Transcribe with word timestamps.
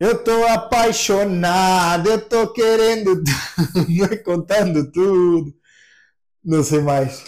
Eu 0.00 0.22
tô 0.24 0.44
apaixonado, 0.46 2.10
eu 2.10 2.20
tô 2.28 2.52
querendo 2.52 3.22
tudo, 3.22 4.22
contando 4.24 4.90
tudo. 4.90 5.54
Não 6.42 6.62
sei 6.62 6.80
mais. 6.80 7.24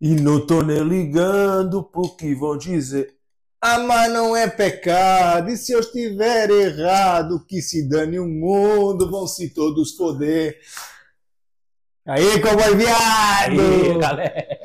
E 0.00 0.16
não 0.16 0.44
tô 0.44 0.62
nem 0.62 0.82
ligando 0.82 1.82
pro 1.84 2.16
que 2.16 2.34
vão 2.34 2.58
dizer. 2.58 3.14
Amar 3.60 4.10
não 4.10 4.36
é 4.36 4.48
pecado, 4.48 5.50
e 5.50 5.56
se 5.56 5.72
eu 5.72 5.80
estiver 5.80 6.50
errado, 6.50 7.44
que 7.46 7.62
se 7.62 7.88
dane 7.88 8.18
o 8.18 8.26
mundo, 8.26 9.10
vão 9.10 9.26
se 9.26 9.54
todos 9.54 9.96
foder. 9.96 10.58
Aí, 12.06 12.40
cowboy 12.40 12.76
viado! 12.76 13.60
Aí, 13.60 13.98
galera. 13.98 14.58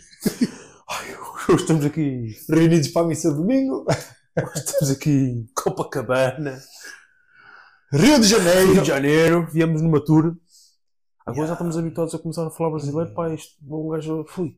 Ai, 0.89 1.15
hoje 1.49 1.61
estamos 1.61 1.85
aqui. 1.85 2.35
Reunidos 2.49 2.87
para 2.89 3.03
a 3.03 3.07
missa 3.07 3.29
de 3.29 3.35
domingo. 3.35 3.85
Hoje 3.87 4.63
estamos 4.65 4.91
aqui 4.91 5.09
em 5.09 5.47
Copacabana, 5.55 6.59
Rio 7.93 8.19
de 8.19 8.27
Janeiro. 8.27 8.73
Rio 8.73 8.81
de 8.81 8.87
Janeiro. 8.87 9.47
Viemos 9.51 9.81
numa 9.81 10.03
tour. 10.03 10.35
Agora 11.25 11.37
Yeah. 11.37 11.47
já 11.47 11.53
estamos 11.53 11.77
habituados 11.77 12.13
a 12.15 12.19
começar 12.19 12.45
a 12.47 12.51
falar 12.51 12.71
brasileiro. 12.71 13.13
Pá, 13.13 13.29
isto, 13.33 13.53
um 13.67 13.89
gajo. 13.89 14.25
Fui. 14.27 14.57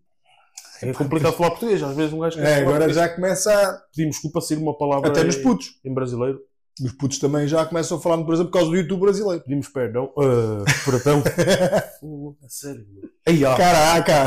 É 0.81 0.93
complicado 0.93 1.33
falar 1.33 1.51
português. 1.51 1.81
Às 1.83 1.95
vezes 1.95 2.13
um 2.13 2.19
gajo 2.19 2.39
É, 2.39 2.55
agora 2.55 2.85
português. 2.85 2.95
já 2.95 3.09
começa 3.09 3.51
a... 3.53 3.73
Pedimos 3.91 4.15
desculpa 4.15 4.41
se 4.41 4.55
uma 4.55 4.77
palavra 4.77 5.09
Até 5.09 5.23
nos 5.23 5.35
putos. 5.37 5.79
em 5.85 5.93
brasileiro. 5.93 6.39
Os 6.79 6.91
putos 6.93 7.17
também 7.17 7.47
já 7.47 7.65
começam 7.65 7.97
a 7.97 8.01
falar, 8.01 8.23
por 8.23 8.33
exemplo, 8.33 8.51
por 8.51 8.59
causa 8.59 8.69
do 8.71 8.77
YouTube 8.77 9.01
brasileiro. 9.01 9.43
Pedimos 9.43 9.67
perdão. 9.67 10.13
Ah, 10.17 10.63
perdão. 10.85 11.23
Sério, 12.47 12.85
mano. 12.93 13.09
Ei, 13.25 13.43
ó. 13.43 13.57
Caraca! 13.57 14.25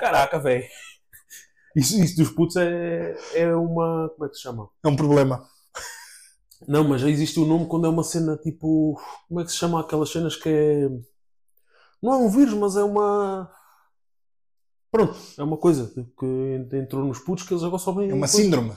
Caraca, 0.00 0.38
velho. 0.40 0.64
Isso, 1.76 2.02
isso 2.02 2.16
dos 2.16 2.30
putos 2.30 2.56
é, 2.56 3.16
é 3.34 3.54
uma. 3.54 4.08
Como 4.10 4.26
é 4.26 4.28
que 4.28 4.36
se 4.36 4.42
chama? 4.42 4.68
É 4.84 4.88
um 4.88 4.96
problema. 4.96 5.44
Não, 6.66 6.84
mas 6.84 7.00
já 7.00 7.10
existe 7.10 7.38
o 7.38 7.44
nome 7.44 7.66
quando 7.66 7.86
é 7.86 7.90
uma 7.90 8.04
cena 8.04 8.36
tipo. 8.36 9.00
Como 9.28 9.40
é 9.40 9.44
que 9.44 9.50
se 9.50 9.56
chama 9.56 9.80
aquelas 9.80 10.10
cenas 10.10 10.36
que 10.36 10.48
é. 10.48 10.88
Não 12.02 12.12
é 12.12 12.16
um 12.16 12.30
vírus, 12.30 12.54
mas 12.54 12.76
é 12.76 12.82
uma. 12.82 13.50
Pronto, 14.90 15.16
é 15.36 15.42
uma 15.42 15.56
coisa 15.56 15.92
que 16.18 16.76
entrou 16.76 17.04
nos 17.04 17.18
putos 17.18 17.44
que 17.44 17.52
eles 17.52 17.64
agora 17.64 17.82
só 17.82 17.92
vêm. 17.92 18.10
É 18.10 18.14
uma 18.14 18.28
coisa. 18.28 18.36
síndrome. 18.36 18.72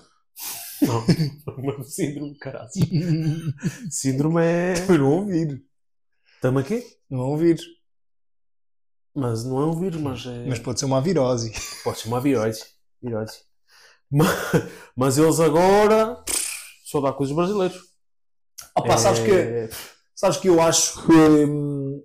Não, 0.81 1.06
uma 1.58 1.83
síndrome, 1.83 2.38
caralho. 2.38 2.70
Síndrome 3.89 4.42
é. 4.42 4.73
Eu 4.89 4.97
não 4.97 5.11
ouvir. 5.11 5.64
Também 6.42 6.64
quê? 6.64 6.86
Não 7.09 7.19
ouvir. 7.19 7.59
Mas 9.16 9.44
não 9.44 9.59
é 9.59 9.66
um 9.66 9.80
vírus, 9.80 10.00
mas 10.00 10.25
é. 10.25 10.45
Mas 10.45 10.59
pode 10.59 10.80
ser 10.80 10.86
uma 10.86 11.02
virose. 11.02 11.52
Pode 11.84 12.00
ser 12.00 12.08
uma 12.08 12.22
virose. 12.22 12.64
virose. 13.02 13.39
Mas, 14.09 14.30
mas 14.95 15.17
eles 15.17 15.39
agora 15.39 16.23
só 16.86 17.02
dá 17.02 17.12
coisas 17.12 17.36
brasileiros. 17.36 17.81
Opa, 18.75 18.97
sabes 18.97 19.19
que 19.19 19.31
É, 19.31 19.69
Sabes 20.16 20.38
que 20.38 20.47
eu 20.50 20.59
acho 20.62 21.06
que 21.06 21.12
hum, 21.14 22.03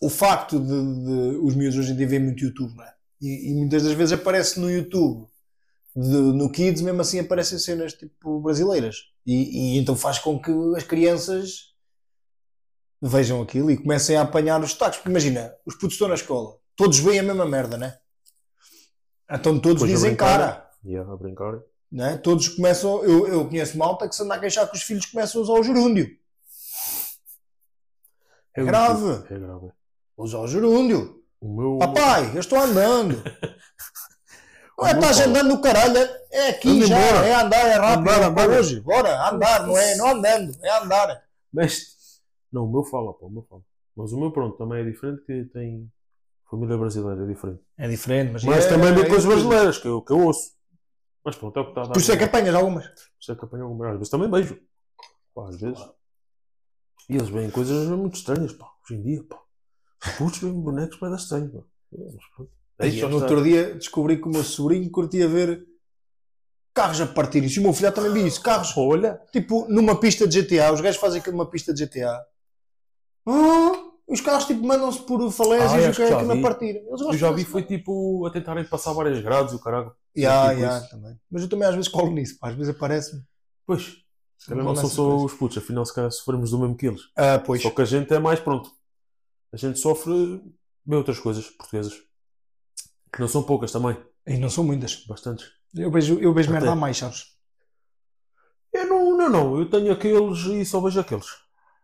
o 0.00 0.08
facto 0.08 0.58
de, 0.58 0.66
de 0.66 1.38
os 1.42 1.54
miúdos 1.54 1.78
hoje 1.78 1.92
em 1.92 1.96
dia 1.96 2.06
verem 2.06 2.26
muito 2.26 2.44
YouTube, 2.44 2.74
não 2.74 2.84
é? 2.84 2.94
E, 3.20 3.50
e 3.50 3.54
muitas 3.54 3.82
das 3.82 3.92
vezes 3.92 4.12
aparece 4.12 4.58
no 4.60 4.70
YouTube, 4.70 5.26
de- 5.96 6.32
no 6.32 6.50
Kids, 6.50 6.82
mesmo 6.82 7.00
assim 7.00 7.18
aparecem 7.20 7.58
cenas 7.58 7.92
tipo 7.92 8.40
brasileiras. 8.40 8.96
E, 9.26 9.74
e 9.74 9.78
então 9.78 9.96
faz 9.96 10.18
com 10.18 10.40
que 10.40 10.50
as 10.76 10.82
crianças 10.84 11.72
vejam 13.00 13.42
aquilo 13.42 13.70
e 13.70 13.76
comecem 13.76 14.16
a 14.16 14.22
apanhar 14.22 14.62
os 14.62 14.72
sotaques. 14.72 14.98
Porque 14.98 15.10
imagina, 15.10 15.54
os 15.66 15.74
putos 15.74 15.92
estão 15.94 16.08
na 16.08 16.14
escola, 16.14 16.56
todos 16.76 16.98
veem 16.98 17.20
a 17.20 17.22
mesma 17.22 17.46
merda, 17.46 17.76
né? 17.76 17.98
Então 19.30 19.58
todos 19.58 19.82
Depois 19.82 19.90
dizem 19.90 20.10
brincar. 20.10 20.38
cara. 20.38 20.70
yeah, 20.84 21.10
a 21.12 21.16
brincar. 21.16 21.60
Né? 21.90 22.16
Todos 22.18 22.48
começam. 22.48 23.02
Eu, 23.04 23.26
eu 23.28 23.48
conheço 23.48 23.78
malta 23.78 24.08
que 24.08 24.14
se 24.14 24.22
anda 24.22 24.34
a 24.34 24.38
queixar 24.38 24.68
que 24.68 24.76
os 24.76 24.82
filhos 24.82 25.06
começam 25.06 25.40
a 25.40 25.44
usar 25.44 25.52
o 25.54 25.62
gerúndio. 25.62 26.10
É 28.56 28.62
um 28.62 28.66
grave. 28.66 29.24
É 29.32 29.38
grave. 29.38 29.68
Usar 30.16 30.38
o 30.40 30.48
gerúndio. 30.48 31.22
O 31.40 31.56
meu. 31.56 31.78
Papai, 31.78 32.32
eu 32.34 32.40
estou 32.40 32.58
andando. 32.58 33.22
Ué, 34.78 34.92
meu 34.92 35.00
estás 35.02 35.18
pai. 35.18 35.26
andando 35.28 35.48
no 35.48 35.60
caralho. 35.62 35.96
é- 35.96 36.24
É 36.30 36.48
aqui 36.50 36.68
Anda 36.68 36.86
já. 36.86 36.98
embora. 36.98 37.26
É 37.26 37.34
andar, 37.34 37.66
é 37.66 37.74
rápido. 37.76 38.00
Andar, 38.10 38.20
é 38.20 38.24
andar. 38.26 38.48
hoje. 38.50 38.80
Bora, 38.80 39.28
andar, 39.30 39.66
não 39.66 39.78
é? 39.78 39.94
Não 39.96 40.08
andando, 40.08 40.52
é 40.64 40.78
andar. 40.82 41.24
Mestre. 41.52 41.94
Não, 42.52 42.64
o 42.64 42.72
meu 42.72 42.84
fala, 42.84 43.12
pá, 43.14 43.26
o 43.26 43.30
meu 43.30 43.42
fala. 43.48 43.62
Mas 43.96 44.12
o 44.12 44.18
meu, 44.18 44.32
pronto, 44.32 44.56
também 44.58 44.80
é 44.80 44.84
diferente, 44.84 45.22
que 45.24 45.44
tem 45.52 45.88
família 46.50 46.76
brasileira, 46.76 47.22
é 47.22 47.26
diferente. 47.26 47.60
É 47.78 47.88
diferente, 47.88 48.32
mas, 48.32 48.44
Mas 48.44 48.64
é- 48.66 48.68
também 48.68 48.88
é 48.88 48.92
vê 48.92 49.00
coisas 49.06 49.18
isso. 49.24 49.28
brasileiras, 49.28 49.78
que 49.78 49.86
eu, 49.88 50.02
que 50.02 50.12
eu 50.12 50.20
ouço. 50.20 50.52
Mas 51.24 51.36
pronto, 51.36 51.56
é 51.58 51.62
o 51.62 51.64
que 51.66 51.70
está 51.70 51.80
a 51.82 51.84
dar. 51.84 51.92
Por 51.92 52.00
isso 52.00 52.12
é 52.12 52.16
que 52.16 52.24
apanhas 52.24 52.54
algumas. 52.54 52.84
Por 52.86 52.92
isso 53.20 53.32
é 53.32 53.36
que 53.36 53.44
apanho 53.44 53.64
algumas. 53.64 53.88
Às 53.90 53.94
vezes 53.98 54.08
também 54.10 54.28
beijo. 54.30 54.60
Pá, 55.34 55.48
às 55.48 55.60
vezes. 55.60 55.78
E 57.08 57.16
eles 57.16 57.28
veem 57.28 57.50
coisas 57.50 57.88
muito 57.88 58.16
estranhas, 58.16 58.52
pá, 58.52 58.66
hoje 58.84 58.98
em 58.98 59.02
dia, 59.02 59.22
pá. 59.28 59.40
Putz, 60.18 60.38
veem 60.38 60.52
bonecos 60.60 60.96
para 60.96 61.10
dar 61.10 61.16
estranhos, 61.16 61.52
pá. 61.52 61.60
É, 61.94 62.04
mas 62.12 62.24
pronto. 62.34 62.50
E 62.80 62.90
Deixa 62.90 63.08
no 63.08 63.16
outro 63.16 63.42
dia 63.42 63.74
descobri 63.74 64.20
que 64.20 64.26
o 64.26 64.30
meu 64.30 64.42
sobrinho 64.42 64.90
curtia 64.90 65.28
ver 65.28 65.64
carros 66.74 67.00
a 67.00 67.06
partirem. 67.06 67.48
E 67.48 67.58
o 67.60 67.62
meu 67.62 67.72
filho 67.72 67.92
também 67.92 68.12
viu 68.12 68.26
isso. 68.26 68.42
Carros, 68.42 68.76
Olha, 68.76 69.20
tipo, 69.32 69.66
numa 69.68 69.98
pista 69.98 70.26
de 70.26 70.42
GTA. 70.42 70.72
Os 70.72 70.80
gajos 70.80 71.00
fazem 71.00 71.20
aquilo 71.20 71.36
numa 71.36 71.48
pista 71.48 71.72
de 71.72 71.84
GTA. 71.84 72.20
Ah, 73.26 73.72
os 74.06 74.20
carros, 74.20 74.44
tipo, 74.46 74.64
mandam-se 74.66 75.00
por 75.02 75.22
Ah, 75.24 75.30
falésias 75.30 75.72
e 75.84 75.86
o 75.86 75.90
acho 75.90 75.96
que 75.96 76.02
é 76.02 76.08
já 76.10 76.18
que 76.18 76.24
não 76.24 76.34
vi. 76.36 76.42
partir. 76.42 76.82
Eu 76.86 77.16
já 77.16 77.30
vi, 77.30 77.44
foi 77.44 77.62
tipo 77.62 78.26
a 78.26 78.30
tentarem 78.30 78.64
passar 78.64 78.92
várias 78.92 79.20
grades 79.22 79.52
e 79.52 79.56
o 79.56 79.60
caralho. 79.60 79.94
Ya, 80.16 80.50
tipo 80.50 80.64
isso. 80.64 80.90
também. 80.90 81.18
Mas 81.30 81.42
eu 81.42 81.48
também 81.48 81.68
às 81.68 81.74
vezes 81.74 81.88
colo 81.88 82.10
nisso, 82.12 82.38
pá. 82.38 82.48
às 82.50 82.54
vezes 82.56 82.74
aparece-me. 82.74 83.22
Pois, 83.66 83.96
se 84.36 84.48
calhar 84.48 84.64
não 84.64 84.76
são 84.76 84.90
só 84.90 85.16
os 85.16 85.32
putos, 85.32 85.56
afinal, 85.58 85.86
se 85.86 85.94
calhar 85.94 86.10
sofremos 86.10 86.50
do 86.50 86.58
mesmo 86.58 86.76
que 86.76 86.86
eles. 86.86 87.02
Ah, 87.16 87.38
pois. 87.38 87.62
Só 87.62 87.70
que 87.70 87.82
a 87.82 87.84
gente 87.84 88.12
é 88.12 88.18
mais 88.18 88.40
pronto. 88.40 88.70
A 89.52 89.56
gente 89.56 89.78
sofre 89.78 90.12
bem 90.84 90.98
outras 90.98 91.18
coisas 91.18 91.46
portuguesas. 91.46 91.94
Que 93.14 93.20
não 93.20 93.28
são 93.28 93.42
poucas 93.44 93.70
também, 93.70 93.96
E 94.26 94.36
não 94.38 94.50
são 94.50 94.64
muitas. 94.64 95.04
bastantes. 95.06 95.46
Eu 95.74 95.90
vejo, 95.90 96.18
eu 96.18 96.32
vejo 96.34 96.48
Até. 96.48 96.58
merda 96.58 96.72
a 96.72 96.76
mais, 96.76 96.96
sabes? 96.98 97.34
Eu 98.72 98.86
não, 98.86 99.16
não, 99.16 99.28
não, 99.30 99.58
eu 99.58 99.70
tenho 99.70 99.92
aqueles 99.92 100.38
e 100.46 100.64
só 100.64 100.80
vejo 100.80 100.98
aqueles. 101.00 101.26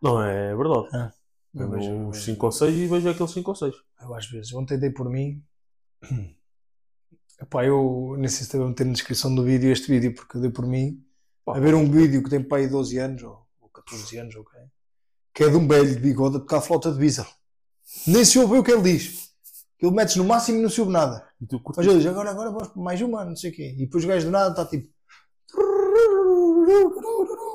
Não, 0.02 0.20
é 0.22 0.54
verdade. 0.56 0.88
Ah, 0.92 1.12
Eu 1.54 1.62
eu 1.62 1.70
vejo 1.70 1.90
uns 1.90 2.18
5 2.24 2.46
ou 2.46 2.52
6 2.52 2.76
e 2.76 2.86
vejo 2.86 3.08
aqueles 3.08 3.30
5 3.32 3.50
ou 3.50 3.54
6. 3.54 3.74
Eu 4.00 4.14
às 4.14 4.26
vezes. 4.26 4.52
Ontem 4.54 4.78
dei 4.78 4.90
por 4.90 5.08
mim. 5.08 5.42
Epá, 7.40 7.64
eu 7.64 8.16
nem 8.18 8.28
sei 8.28 8.44
se 8.44 8.52
deve 8.52 8.64
meter 8.68 8.84
na 8.86 8.92
descrição 8.92 9.34
do 9.34 9.42
vídeo 9.44 9.70
este 9.72 9.88
vídeo, 9.88 10.14
porque 10.14 10.36
eu 10.36 10.40
dei 10.42 10.50
por 10.50 10.66
mim 10.66 11.02
a 11.46 11.58
ver 11.58 11.74
um 11.74 11.90
vídeo 11.90 12.22
que 12.22 12.28
tem 12.30 12.42
para 12.42 12.58
aí 12.58 12.68
12 12.68 12.98
anos, 12.98 13.22
ou, 13.22 13.46
ou 13.60 13.68
14 13.70 14.18
anos, 14.18 14.34
ou 14.36 14.42
o 14.42 14.46
que 15.32 15.44
é, 15.44 15.48
de 15.48 15.56
um 15.56 15.66
velho 15.66 15.94
de 15.94 16.00
bigode 16.00 16.36
a 16.36 16.40
tocar 16.40 16.58
a 16.58 16.60
flauta 16.60 16.92
de 16.92 16.98
diesel. 16.98 17.26
Nem 18.06 18.24
se 18.24 18.38
ouve 18.38 18.58
o 18.58 18.62
que 18.62 18.70
ele 18.70 18.82
diz. 18.82 19.29
Ele 19.82 19.92
metes 19.92 20.16
no 20.16 20.24
máximo 20.24 20.58
e 20.58 20.62
não 20.62 20.68
se 20.68 20.80
ouve 20.80 20.92
nada. 20.92 21.26
E 21.40 21.46
tu 21.46 21.56
Mas 21.56 21.62
curtes? 21.64 21.86
ele 21.86 21.96
diz, 21.98 22.06
agora, 22.06 22.30
agora 22.30 22.50
vamos 22.50 22.68
para 22.68 22.82
mais 22.82 23.00
uma, 23.00 23.24
não 23.24 23.34
sei 23.36 23.50
o 23.50 23.54
quê. 23.54 23.72
E 23.76 23.84
depois 23.86 24.04
o 24.04 24.08
gajo 24.08 24.26
do 24.26 24.30
nada 24.32 24.50
está 24.50 24.66
tipo. 24.66 24.88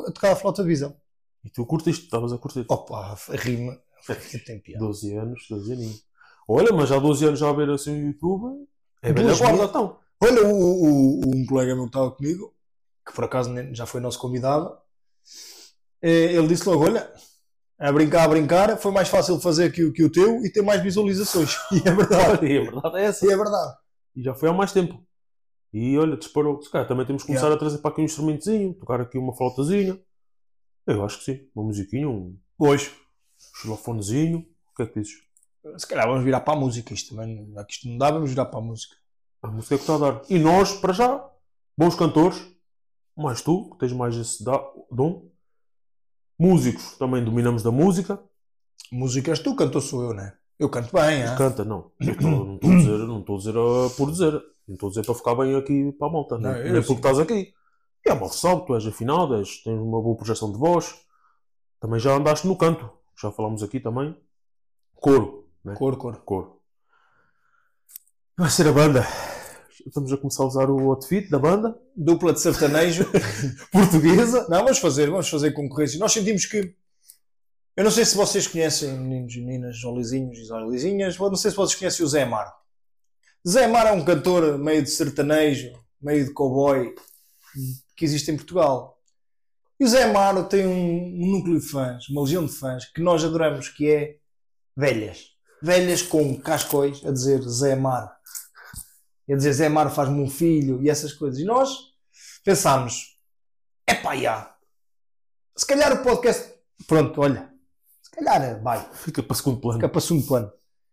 a 0.07 0.11
tocar 0.11 0.31
a 0.31 0.35
flauta 0.35 0.63
de 0.63 0.69
diesel. 0.69 0.95
E 1.43 1.49
tu 1.49 1.65
curtiste, 1.65 2.05
estavas 2.05 2.33
a 2.33 2.37
curtir. 2.37 2.65
Opa, 2.67 3.15
rima. 3.29 3.79
Que 4.29 4.37
tem 4.39 4.59
piada. 4.59 4.85
12 4.85 5.15
anos, 5.15 5.45
12 5.49 5.73
aninhos. 5.73 6.03
Olha, 6.47 6.71
mas 6.73 6.91
há 6.91 6.99
12 6.99 7.25
anos 7.25 7.39
já 7.39 7.49
a 7.49 7.53
ver 7.53 7.69
assim 7.69 7.91
o 7.91 8.07
YouTube. 8.07 8.67
É 9.01 9.11
guarda, 9.13 9.51
mil- 9.53 9.63
então. 9.65 9.99
Olha, 10.21 10.45
o, 10.47 10.55
o- 10.55 11.19
o- 11.25 11.35
um 11.35 11.45
colega 11.45 11.73
meu 11.75 11.85
que 11.85 11.89
estava 11.89 12.11
comigo, 12.11 12.53
que 13.05 13.13
por 13.13 13.23
acaso 13.23 13.51
já 13.73 13.85
foi 13.85 13.99
nosso 14.01 14.19
convidado, 14.19 14.75
eh, 16.01 16.33
ele 16.33 16.47
disse 16.47 16.67
logo: 16.69 16.83
Olha, 16.85 17.11
a 17.77 17.91
brincar, 17.91 18.23
a 18.23 18.27
brincar, 18.27 18.77
foi 18.77 18.91
mais 18.91 19.09
fácil 19.09 19.39
fazer 19.39 19.71
que, 19.71 19.83
o- 19.83 19.91
que 19.93 20.03
o 20.03 20.11
teu 20.11 20.43
e 20.45 20.51
ter 20.51 20.61
mais 20.61 20.81
visualizações. 20.81 21.55
E 21.71 21.87
é 21.87 21.91
verdade. 21.91 22.45
E 22.45 22.57
a 22.57 22.61
verdade 22.71 22.97
é 22.97 23.03
essa. 23.05 23.25
E 23.25 23.31
é 23.31 23.37
verdade. 23.37 23.73
E 24.15 24.23
já 24.23 24.33
foi 24.33 24.49
há 24.49 24.53
mais 24.53 24.71
tempo. 24.71 25.03
E 25.73 25.97
olha, 25.97 26.15
disparou. 26.15 26.61
Se 26.61 26.71
calhar 26.71 26.87
também 26.87 27.05
temos 27.05 27.23
que 27.23 27.27
começar 27.27 27.51
a 27.51 27.57
trazer 27.57 27.79
para 27.79 27.91
aqui 27.91 28.01
um 28.01 28.05
instrumentozinho, 28.05 28.73
tocar 28.75 29.01
aqui 29.01 29.17
uma 29.17 29.35
flautazinha. 29.35 29.99
Eu 30.87 31.03
acho 31.03 31.17
que 31.19 31.25
sim. 31.25 31.49
Uma 31.53 31.65
musiquinha, 31.65 32.07
um 32.07 32.37
Hoje. 32.57 32.93
xilofonezinho. 33.61 34.39
O 34.71 34.75
que 34.75 34.83
é 34.83 34.85
que 34.85 34.99
dizes? 35.01 35.15
Se 35.77 35.87
calhar 35.87 36.07
vamos 36.07 36.23
virar 36.23 36.41
para 36.41 36.53
a 36.53 36.59
música. 36.59 36.93
Isto 36.93 37.15
também, 37.15 37.51
já 37.53 37.63
que 37.65 37.73
isto 37.73 37.87
não 37.89 37.97
dá, 37.97 38.11
vamos 38.11 38.29
virar 38.29 38.45
para 38.45 38.59
a 38.59 38.63
música. 38.63 38.95
A 39.41 39.47
música 39.47 39.75
é 39.75 39.77
que 39.77 39.83
está 39.83 39.95
a 39.95 39.97
dar. 39.97 40.21
E 40.29 40.39
nós, 40.39 40.73
para 40.79 40.93
já, 40.93 41.29
bons 41.77 41.95
cantores, 41.95 42.41
mais 43.17 43.41
tu, 43.41 43.69
que 43.71 43.77
tens 43.79 43.91
mais 43.93 44.15
esse 44.15 44.43
dom. 44.91 45.29
Músicos, 46.37 46.97
também 46.97 47.23
dominamos 47.23 47.63
da 47.63 47.71
música. 47.71 48.19
Música 48.91 49.31
és 49.31 49.39
tu, 49.39 49.55
cantor 49.55 49.81
sou 49.81 50.03
eu, 50.03 50.13
né? 50.13 50.33
Eu 50.59 50.69
canto 50.69 50.93
bem, 50.93 51.21
é? 51.21 51.35
canta, 51.35 51.65
não. 51.65 51.91
Não 51.99 52.55
estou 52.55 52.71
a 52.71 52.75
dizer, 52.77 52.97
não 52.99 53.19
estou 53.19 53.35
a 53.35 53.39
dizer 53.39 53.55
ah, 53.57 53.89
por 53.97 54.11
dizer. 54.11 54.31
Não 54.67 54.73
estou 54.75 54.87
a 54.87 54.89
dizer 54.89 55.05
para 55.05 55.15
ficar 55.15 55.35
bem 55.35 55.55
aqui 55.55 55.91
para 55.93 56.07
a 56.07 56.11
malta. 56.11 56.37
Não, 56.37 56.51
nem, 56.51 56.61
eu 56.61 56.73
nem 56.73 56.81
sim. 56.81 56.87
porque 56.87 57.07
estás 57.07 57.19
aqui. 57.19 57.53
É 58.05 58.13
mal 58.13 58.29
ressalto, 58.29 58.67
tu 58.67 58.75
és 58.75 58.85
afinado, 58.85 59.35
és, 59.35 59.63
tens 59.63 59.79
uma 59.79 60.01
boa 60.01 60.15
projeção 60.15 60.51
de 60.51 60.57
voz. 60.57 60.95
Também 61.79 61.99
já 61.99 62.15
andaste 62.15 62.47
no 62.47 62.57
canto. 62.57 62.89
já 63.19 63.31
falámos 63.31 63.63
aqui 63.63 63.79
também. 63.79 64.15
Coro, 64.95 65.47
né? 65.63 65.73
Cor, 65.75 65.97
cor. 65.97 66.17
Coro. 66.23 66.61
Vai 68.37 68.49
ser 68.49 68.67
a 68.67 68.71
banda. 68.71 69.05
Estamos 69.85 70.11
a 70.11 70.17
começar 70.17 70.43
a 70.43 70.47
usar 70.47 70.69
o 70.69 70.89
outfit 70.89 71.29
da 71.29 71.37
banda 71.37 71.77
Dupla 71.95 72.33
de 72.33 72.41
sertanejo. 72.41 73.05
portuguesa. 73.71 74.47
Não, 74.49 74.63
vamos 74.63 74.79
fazer, 74.79 75.09
vamos 75.09 75.29
fazer 75.29 75.51
concorrência. 75.51 75.99
Nós 75.99 76.11
sentimos 76.11 76.45
que. 76.45 76.75
Eu 77.77 77.83
não 77.83 77.91
sei 77.91 78.05
se 78.05 78.15
vocês 78.15 78.47
conhecem, 78.47 78.97
meninos 78.97 79.35
e 79.35 79.41
meninas, 79.41 79.77
Jolizinhos 79.77 80.37
e 80.39 80.45
Jolizinhas, 80.45 81.17
não 81.17 81.35
sei 81.35 81.51
se 81.51 81.57
vocês 81.57 81.77
conhecem 81.77 82.05
o 82.05 82.09
Zé 82.09 82.23
Amaro. 82.23 82.51
Zé 83.47 83.65
Amaro 83.65 83.89
é 83.89 83.91
um 83.91 84.03
cantor 84.03 84.57
meio 84.57 84.81
de 84.81 84.89
sertanejo, 84.89 85.71
meio 86.01 86.23
de 86.25 86.33
cowboy, 86.33 86.95
que 87.95 88.05
existe 88.05 88.31
em 88.31 88.37
Portugal. 88.37 88.97
E 89.77 89.83
o 89.83 89.87
Zé 89.87 90.03
Amaro 90.03 90.45
tem 90.45 90.65
um, 90.65 90.71
um 90.71 91.31
núcleo 91.31 91.59
de 91.59 91.67
fãs, 91.67 92.07
uma 92.09 92.21
legião 92.21 92.45
de 92.45 92.53
fãs, 92.53 92.85
que 92.85 93.01
nós 93.01 93.23
adoramos, 93.25 93.67
que 93.67 93.91
é 93.91 94.15
velhas. 94.75 95.31
Velhas 95.61 96.01
com 96.01 96.39
cascóis 96.39 97.05
a 97.05 97.11
dizer 97.11 97.41
Zé 97.41 97.73
Amaro. 97.73 98.14
E 99.27 99.33
a 99.33 99.37
dizer 99.37 99.53
Zé 99.53 99.67
Amaro 99.67 99.89
faz-me 99.89 100.21
um 100.21 100.29
filho 100.29 100.81
e 100.83 100.89
essas 100.89 101.13
coisas. 101.13 101.39
E 101.39 101.45
nós 101.45 101.69
pensámos, 102.43 103.17
epá, 103.87 104.15
já. 104.15 104.55
Se 105.57 105.65
calhar 105.65 105.93
o 105.93 106.03
podcast, 106.03 106.53
pronto, 106.87 107.19
olha, 107.21 107.51
se 108.03 108.11
calhar 108.11 108.61
vai, 108.61 108.87
Fica 108.93 109.23
para 109.23 109.35
segundo 109.35 109.59
plano. 109.59 109.79
fica 109.79 109.89
para 109.89 110.01
segundo 110.01 110.27
plano. 110.27 110.51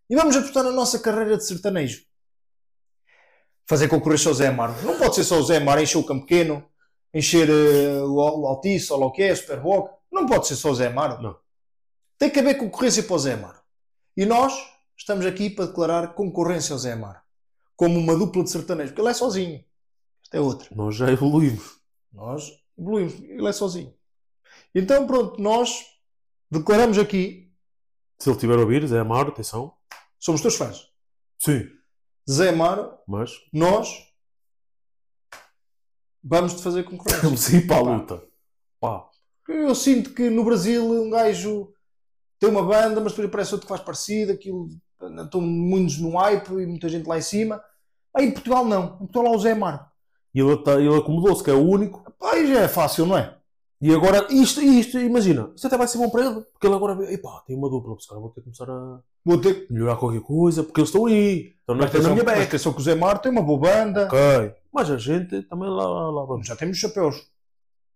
E 0.08 0.16
vamos 0.16 0.36
apostar 0.36 0.64
na 0.64 0.72
nossa 0.72 0.98
carreira 0.98 1.36
de 1.36 1.46
sertanejo. 1.46 2.02
Fazer 3.66 3.88
concorrência 3.88 4.28
ao 4.28 4.34
Zé 4.34 4.48
Amaro. 4.48 4.74
Não 4.82 4.98
pode 4.98 5.14
ser 5.14 5.24
só 5.24 5.38
o 5.38 5.42
Zé 5.42 5.56
Amaro 5.56 5.80
encher 5.80 5.98
o 5.98 6.04
campo 6.04 6.26
pequeno, 6.26 6.68
encher 7.14 7.48
eh, 7.48 8.02
o, 8.02 8.14
o 8.16 8.46
Altice, 8.46 8.92
o 8.92 9.10
que 9.10 9.22
é, 9.22 9.32
o 9.32 9.36
Superboc. 9.36 9.90
Não 10.10 10.26
pode 10.26 10.46
ser 10.46 10.56
só 10.56 10.70
o 10.70 10.74
Zé 10.74 10.88
Amaro. 10.88 11.22
Não. 11.22 11.38
Tem 12.18 12.28
que 12.28 12.40
haver 12.40 12.56
concorrência 12.56 13.02
para 13.02 13.14
o 13.14 13.18
Zé 13.18 13.34
Amaro. 13.34 13.60
E 14.16 14.26
nós 14.26 14.52
estamos 14.96 15.24
aqui 15.24 15.48
para 15.48 15.66
declarar 15.66 16.14
concorrência 16.14 16.72
ao 16.72 16.78
Zé 16.78 16.92
Amaro. 16.92 17.21
Como 17.82 17.98
uma 17.98 18.14
dupla 18.16 18.44
de 18.44 18.50
sertanejo. 18.50 18.90
Porque 18.90 19.00
ele 19.00 19.08
é 19.08 19.14
sozinho. 19.14 19.64
Esta 20.22 20.36
é 20.36 20.40
outra. 20.40 20.68
Nós 20.72 20.94
já 20.94 21.10
evoluímos. 21.10 21.80
Nós 22.12 22.48
evoluímos. 22.78 23.14
Ele 23.14 23.48
é 23.48 23.52
sozinho. 23.52 23.92
Então, 24.72 25.04
pronto, 25.04 25.42
nós 25.42 25.84
declaramos 26.48 26.96
aqui, 26.96 27.52
Se 28.20 28.30
ele 28.30 28.38
tiver 28.38 28.56
a 28.56 28.60
ouvir, 28.60 28.86
Zé 28.86 29.00
Amaro, 29.00 29.30
atenção. 29.30 29.74
somos 30.16 30.40
teus 30.40 30.54
fãs. 30.54 30.86
Sim. 31.40 31.68
Zé 32.30 32.50
Amaro, 32.50 32.96
Mas 33.04 33.32
nós 33.52 34.06
vamos 36.22 36.54
te 36.54 36.62
fazer 36.62 36.84
concorrência. 36.84 37.22
vamos 37.24 37.48
ir 37.48 37.66
para 37.66 37.78
a 37.78 37.80
luta. 37.80 38.22
Pá. 38.78 39.10
Eu 39.48 39.74
sinto 39.74 40.14
que 40.14 40.30
no 40.30 40.44
Brasil 40.44 40.88
um 40.88 41.10
gajo 41.10 41.74
tem 42.38 42.48
uma 42.48 42.62
banda, 42.62 43.00
mas 43.00 43.10
depois 43.10 43.26
aparece 43.26 43.54
outro 43.54 43.66
que 43.66 43.72
faz 43.74 43.80
parecido, 43.80 44.30
aquilo 44.30 44.68
estão 45.24 45.40
muitos 45.40 45.98
no 45.98 46.16
hype 46.16 46.48
e 46.60 46.66
muita 46.66 46.88
gente 46.88 47.08
lá 47.08 47.18
em 47.18 47.22
cima. 47.22 47.60
Aí 48.14 48.26
em 48.26 48.30
Portugal 48.32 48.64
não. 48.64 48.94
Em 48.94 49.06
Portugal 49.06 49.32
há 49.32 49.36
o 49.36 49.38
Zé 49.40 49.52
Amaro. 49.52 49.80
E 50.34 50.40
ele, 50.40 50.56
tá- 50.58 50.80
ele 50.80 50.96
acomodou-se, 50.96 51.42
que 51.42 51.50
é 51.50 51.54
o 51.54 51.60
único. 51.66 52.02
Já 52.46 52.60
é 52.60 52.68
fácil, 52.68 53.06
não 53.06 53.16
é? 53.16 53.34
E 53.80 53.92
agora, 53.92 54.26
isto, 54.30 54.60
isto, 54.62 54.96
imagina, 54.98 55.50
isto 55.56 55.66
até 55.66 55.76
vai 55.76 55.88
ser 55.88 55.98
bom 55.98 56.08
para 56.08 56.24
ele. 56.24 56.40
Porque 56.52 56.66
ele 56.66 56.74
agora 56.76 56.94
vê, 56.94 57.12
epá, 57.14 57.42
tem 57.46 57.56
uma 57.56 57.68
dupla, 57.68 57.96
se 57.98 58.06
calhar 58.06 58.20
vou 58.20 58.30
ter 58.30 58.40
que 58.40 58.44
começar 58.44 58.70
a 58.70 59.00
Vou 59.24 59.38
ter 59.38 59.66
melhorar 59.70 59.96
qualquer 59.96 60.20
coisa, 60.20 60.62
porque 60.62 60.80
eles 60.80 60.88
estão 60.88 61.06
aí. 61.06 61.52
Estão 61.60 61.74
na, 61.74 61.82
Mas 61.82 61.92
na 61.92 61.98
atenção, 61.98 62.12
minha 62.12 62.24
beca. 62.24 62.42
atenção 62.42 62.72
que 62.72 62.80
o 62.80 62.82
Zé 62.82 62.92
Amaro 62.92 63.18
tem 63.18 63.32
uma 63.32 63.42
boa 63.42 63.58
banda. 63.58 64.06
Ok. 64.06 64.18
Mas 64.72 64.90
a 64.90 64.96
gente 64.98 65.42
também 65.42 65.68
lá, 65.68 65.84
lá 66.10 66.24
vamos. 66.24 66.46
Já 66.46 66.54
temos 66.56 66.76
chapéus. 66.78 67.28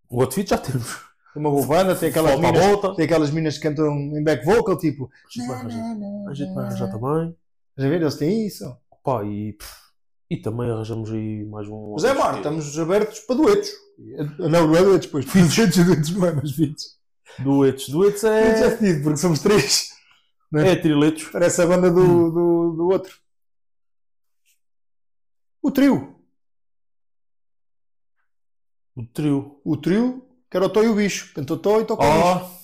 O 0.09 0.21
outfit 0.21 0.49
já 0.49 0.57
temos. 0.57 1.05
Tem 1.33 1.41
uma 1.41 1.51
boa 1.51 1.65
banda, 1.65 1.95
tem 1.95 2.09
aquelas 2.09 2.39
minas, 2.39 2.65
volta. 2.65 2.95
tem 2.95 3.05
aquelas 3.05 3.31
minas 3.31 3.57
que 3.57 3.63
cantam 3.67 3.93
em 3.95 4.23
back 4.23 4.45
vocal, 4.45 4.77
tipo. 4.77 5.09
A 5.25 5.29
gente 5.29 5.47
vai 5.47 5.57
arranjar, 5.57 5.97
a 6.29 6.33
gente 6.33 6.53
vai 6.53 6.65
arranjar 6.65 6.91
também. 6.91 7.35
Já 7.77 7.89
ver, 7.89 8.01
eles 8.01 8.15
têm 8.15 8.45
isso. 8.47 8.75
Pá, 9.03 9.23
e, 9.23 9.53
pff, 9.53 9.73
e 10.29 10.37
também 10.37 10.69
arranjamos 10.69 11.11
aí 11.11 11.45
mais 11.45 11.67
um. 11.67 11.93
O 11.93 11.99
Zé 11.99 12.11
Amaro, 12.11 12.37
estamos 12.37 12.77
abertos 12.77 13.19
para 13.21 13.35
duetos. 13.35 13.71
Não, 14.37 14.67
não 14.67 14.75
é 14.75 14.83
duetos, 14.83 15.07
pois. 15.07 15.25
Duetos 15.25 15.77
e 15.77 15.83
duetos 15.83 16.09
não 16.11 16.25
é, 16.25 16.31
mas 16.33 16.51
vídeos. 16.51 16.97
Duetos. 17.39 17.89
Duetos 17.89 18.21
Duetos 18.21 18.23
é 18.23 18.67
é. 18.67 18.77
fedido, 18.77 19.03
porque 19.03 19.17
somos 19.17 19.39
três. 19.39 19.91
É 20.53 20.75
triletos. 20.75 21.25
Parece 21.25 21.61
a 21.61 21.65
banda 21.67 21.91
do, 21.91 22.31
do, 22.31 22.73
do 22.77 22.87
outro. 22.89 23.17
O 25.61 25.71
trio. 25.71 26.15
O 28.95 29.05
trio. 29.05 29.61
O 29.63 29.77
trio, 29.77 30.25
que 30.49 30.57
era 30.57 30.65
o 30.65 30.69
Tó 30.69 30.83
e 30.83 30.87
o 30.87 30.95
Bicho. 30.95 31.33
Canta 31.33 31.53
o 31.53 31.57
Tó 31.57 31.81
e 31.81 31.85
toca 31.85 32.03
o 32.03 32.11
Bicho. 32.11 32.27
Ah! 32.27 32.57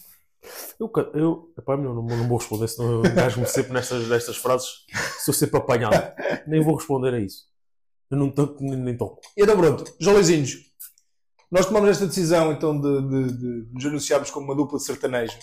Eu, 0.79 0.91
eu 1.13 1.53
epá, 1.57 1.77
não, 1.77 1.93
não, 1.93 2.03
não 2.03 2.27
vou 2.27 2.37
responder, 2.37 2.67
senão 2.67 2.91
eu 2.91 3.05
engasgo-me 3.05 3.47
sempre 3.47 3.71
nestas, 3.71 4.07
nestas 4.07 4.37
frases. 4.37 4.85
Sou 5.23 5.33
sempre 5.33 5.57
apanhado. 5.57 6.13
Nem 6.47 6.61
vou 6.61 6.75
responder 6.75 7.13
a 7.13 7.19
isso. 7.19 7.52
Eu 8.13 8.17
não 8.17 8.29
toco, 8.29 8.63
nem, 8.63 8.77
nem 8.77 8.95
toco. 8.95 9.19
Então 9.35 9.57
pronto, 9.57 9.91
Jolezinhos. 9.99 10.71
Nós 11.51 11.65
tomamos 11.65 11.89
esta 11.89 12.05
decisão 12.05 12.51
então 12.51 12.79
de, 12.79 13.01
de, 13.01 13.37
de 13.37 13.73
nos 13.73 13.83
anunciarmos 13.87 14.29
como 14.29 14.45
uma 14.45 14.55
dupla 14.55 14.77
de 14.77 14.85
sertanejo. 14.85 15.35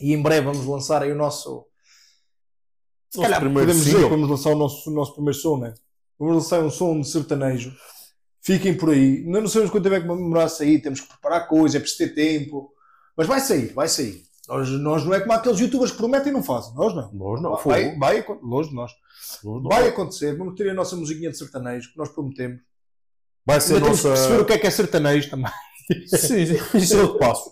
E 0.00 0.12
em 0.12 0.22
breve 0.22 0.46
vamos 0.46 0.64
lançar 0.64 1.02
aí 1.02 1.10
o 1.10 1.16
nosso. 1.16 1.66
Se 3.10 3.18
Nosso 3.18 3.22
calhar 3.22 3.40
primeiro 3.40 3.66
podemos 3.66 3.84
dizer 3.84 3.96
single. 3.96 4.08
que 4.08 4.14
vamos 4.14 4.30
lançar 4.30 4.50
o 4.50 4.54
nosso, 4.56 4.88
o 4.88 4.94
nosso 4.94 5.14
primeiro 5.14 5.36
som, 5.36 5.58
né? 5.58 5.74
Vamos 6.16 6.36
lançar 6.36 6.62
um 6.62 6.70
som 6.70 7.00
de 7.00 7.08
sertanejo. 7.08 7.74
Fiquem 8.40 8.76
por 8.76 8.90
aí. 8.90 9.24
Não, 9.26 9.40
não 9.40 9.48
sabemos 9.48 9.72
quanto 9.72 9.82
tempo 9.82 9.96
é 9.96 10.00
que 10.00 10.06
vai 10.06 10.16
demorar 10.16 10.44
a 10.44 10.48
sair, 10.48 10.80
temos 10.80 11.00
que 11.00 11.08
preparar 11.08 11.48
coisas, 11.48 11.74
é 11.74 11.80
preciso 11.80 11.98
ter 11.98 12.14
tempo. 12.14 12.72
Mas 13.16 13.26
vai 13.26 13.40
sair, 13.40 13.72
vai 13.72 13.88
sair. 13.88 14.22
Nós, 14.50 14.68
nós 14.70 15.04
não 15.04 15.14
é 15.14 15.20
como 15.20 15.32
aqueles 15.32 15.60
youtubers 15.60 15.92
que 15.92 15.96
prometem 15.98 16.30
e 16.30 16.34
não 16.34 16.42
fazem. 16.42 16.74
Nós 16.74 16.92
não. 16.94 17.12
Nós 17.12 17.40
não. 17.40 17.56
vai, 17.56 17.96
vai, 17.96 18.18
acon- 18.18 18.40
longe 18.42 18.68
de 18.70 18.74
nós. 18.74 18.90
Nós 19.44 19.62
não. 19.62 19.68
Vai 19.70 19.88
acontecer. 19.88 20.36
Vamos 20.36 20.54
ter 20.56 20.68
a 20.68 20.74
nossa 20.74 20.96
musiquinha 20.96 21.30
de 21.30 21.38
sertanejo 21.38 21.92
que 21.92 21.96
nós 21.98 22.08
prometemos. 22.08 22.60
Vai 23.46 23.60
ser 23.60 23.74
Ainda 23.74 23.84
temos 23.86 24.00
que 24.02 24.08
nossa. 24.08 24.20
perceber 24.22 24.42
o 24.42 24.44
que 24.46 24.52
é 24.52 24.58
que 24.58 24.66
é 24.66 24.70
sertanejo 24.70 25.30
também. 25.30 25.52
Sim, 26.06 26.46
sim, 26.46 26.78
isso 26.78 26.96
é 26.96 27.02
outro 27.02 27.18
passo. 27.18 27.50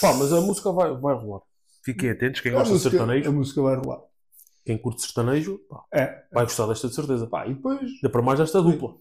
Pá, 0.00 0.12
mas 0.14 0.32
a 0.32 0.40
música 0.40 0.72
vai, 0.72 0.96
vai 0.96 1.14
rolar. 1.14 1.40
Fiquem 1.84 2.10
atentos, 2.10 2.40
quem 2.40 2.50
A 2.52 2.54
gosta 2.54 2.68
de 2.68 2.72
música, 2.74 2.88
a 2.88 2.98
sertanejo, 2.98 3.32
música 3.32 3.62
vai 3.62 3.76
rolar. 3.76 4.00
quem 4.64 4.78
curte 4.78 5.02
sertanejo, 5.02 5.58
pá, 5.68 5.84
É. 5.92 6.24
vai 6.32 6.44
gostar 6.44 6.66
desta 6.66 6.88
de 6.88 6.94
certeza. 6.94 7.26
Pá, 7.26 7.46
e 7.46 7.54
depois 7.54 7.80
Ainda 7.80 8.10
para 8.10 8.22
mais 8.22 8.38
desta 8.38 8.60
dupla. 8.62 8.94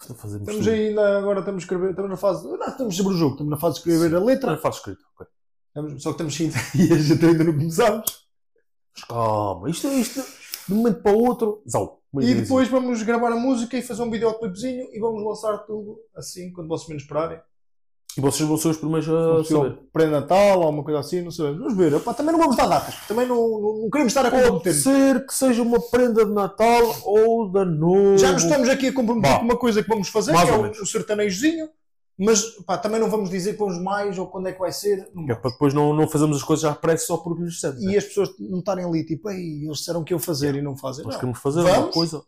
Estamos 0.00 0.44
tudo. 0.58 0.70
ainda 0.70 1.18
agora 1.18 1.40
estamos 1.40 1.62
a 1.62 1.64
escrever, 1.64 1.90
estamos 1.90 2.10
na 2.10 2.16
fase. 2.16 2.46
Não, 2.46 2.66
estamos 2.68 2.96
sobre 2.96 3.14
o 3.14 3.16
jogo, 3.16 3.32
estamos 3.32 3.50
na 3.50 3.56
fase 3.56 3.74
de 3.74 3.78
escrever 3.80 4.14
a 4.16 4.20
Não 4.20 4.26
letra. 4.26 4.56
faz 4.58 4.76
escrito. 4.76 5.00
ok. 5.16 5.26
Só 5.98 6.12
que 6.12 6.22
estamos 6.24 6.40
ainda 6.40 6.56
e 6.74 6.92
a 6.92 6.98
gente 6.98 7.24
ainda 7.24 7.44
não 7.44 7.52
começamos. 7.52 8.26
Mas 8.94 9.04
calma, 9.04 9.70
isto, 9.70 9.86
isto 9.88 10.24
de 10.66 10.74
um 10.74 10.76
momento 10.78 11.02
para 11.02 11.12
o 11.16 11.24
outro. 11.24 11.62
Zau. 11.68 11.98
E 12.20 12.34
depois 12.34 12.68
vamos 12.68 13.02
gravar 13.02 13.30
a 13.32 13.36
música 13.36 13.76
e 13.76 13.82
fazer 13.82 14.02
um 14.02 14.10
videoclipezinho 14.10 14.88
e 14.92 14.98
vamos 14.98 15.22
lançar 15.22 15.58
tudo 15.58 15.98
assim, 16.16 16.50
quando 16.52 16.68
vocês 16.68 16.88
menos 16.88 17.02
esperarem. 17.02 17.38
E 18.16 18.20
vocês 18.20 18.48
vão 18.48 18.56
ser 18.56 18.68
os 18.68 18.76
primeiros 18.78 19.08
a 19.08 19.44
saber. 19.44 19.78
Pré-natal 19.92 20.62
ou 20.62 20.70
uma 20.70 20.82
coisa 20.82 20.98
assim, 20.98 21.20
não 21.20 21.30
sabemos. 21.30 21.58
Vamos 21.58 21.76
ver. 21.76 21.92
Epá, 21.92 22.12
também 22.14 22.32
não 22.32 22.40
vamos 22.40 22.56
dar 22.56 22.66
datas. 22.66 22.94
Também 23.06 23.26
não, 23.28 23.36
não, 23.36 23.82
não 23.82 23.90
queremos 23.90 24.10
estar 24.10 24.26
a 24.26 24.30
Pode 24.30 24.42
comprometer. 24.42 24.74
ser 24.74 25.24
que 25.26 25.34
seja 25.34 25.62
uma 25.62 25.78
prenda 25.80 26.24
de 26.24 26.32
Natal 26.32 26.82
ou 27.04 27.48
de 27.52 27.64
novo. 27.66 28.18
Já 28.18 28.32
nos 28.32 28.42
estamos 28.42 28.68
aqui 28.68 28.88
a 28.88 28.92
comprometer 28.92 29.30
Bah. 29.30 29.38
com 29.38 29.44
uma 29.44 29.56
coisa 29.56 29.82
que 29.82 29.88
vamos 29.88 30.08
fazer, 30.08 30.32
Mais 30.32 30.48
que 30.48 30.54
é 30.54 30.58
o, 30.58 30.70
o 30.70 30.86
sertanejozinho. 30.86 31.68
Mas 32.18 32.42
pá, 32.66 32.76
também 32.76 32.98
não 33.00 33.08
vamos 33.08 33.30
dizer 33.30 33.52
que 33.52 33.58
vamos 33.60 33.80
mais 33.80 34.18
ou 34.18 34.26
quando 34.26 34.48
é 34.48 34.52
que 34.52 34.58
vai 34.58 34.72
ser. 34.72 35.08
Não 35.14 35.24
É 35.30 35.36
para 35.36 35.50
depois 35.52 35.72
não, 35.72 35.94
não 35.94 36.08
fazemos 36.08 36.36
as 36.38 36.42
coisas 36.42 36.62
já 36.62 36.74
pressa 36.74 37.06
só 37.06 37.18
porque 37.18 37.42
lhes 37.44 37.54
disseram. 37.54 37.78
e 37.80 37.96
as 37.96 38.04
pessoas 38.04 38.30
não 38.40 38.58
estarem 38.58 38.84
ali 38.84 39.06
tipo, 39.06 39.30
Ei, 39.30 39.64
eles 39.64 39.78
disseram 39.78 40.02
que 40.02 40.12
eu 40.12 40.18
fazer 40.18 40.56
e 40.56 40.62
não 40.62 40.76
fazem. 40.76 41.04
Nós 41.04 41.14
Não, 41.14 41.20
queremos 41.20 41.40
fazer 41.40 41.60
uma 41.60 41.70
Vamos? 41.70 41.94
coisa. 41.94 42.22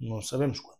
não 0.00 0.22
sabemos 0.22 0.60
quando. 0.60 0.76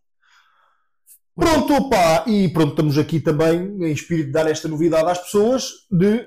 Pronto, 1.35 1.89
pá, 1.89 2.23
e 2.25 2.49
pronto, 2.49 2.71
estamos 2.71 2.97
aqui 2.97 3.19
também 3.19 3.59
em 3.83 3.91
espírito 3.91 4.27
de 4.27 4.31
dar 4.31 4.47
esta 4.49 4.67
novidade 4.67 5.07
às 5.09 5.19
pessoas 5.19 5.71
de 5.91 6.19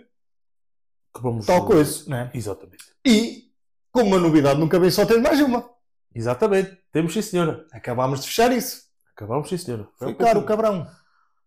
Que 1.13 1.21
vamos 1.23 1.47
tal 1.47 1.65
coisa, 1.67 2.05
né? 2.09 2.31
Exatamente. 2.35 2.85
E, 3.05 3.45
como 3.91 4.07
uma 4.09 4.21
novidade 4.21 4.61
nunca 4.61 4.79
vem 4.79 4.91
só 4.91 5.05
ter 5.05 5.19
mais 5.21 5.41
uma. 5.41 5.69
Exatamente. 6.15 6.79
Temos 6.93 7.13
sim, 7.13 7.23
senhora. 7.23 7.67
Acabámos 7.73 8.21
de 8.21 8.27
fechar 8.29 8.53
isso. 8.53 8.83
Acabamos 9.17 9.49
sim, 9.49 9.57
senhora. 9.57 9.89
Foi 9.99 10.15
caro 10.15 10.41
o 10.41 10.45
cabrão. 10.45 10.87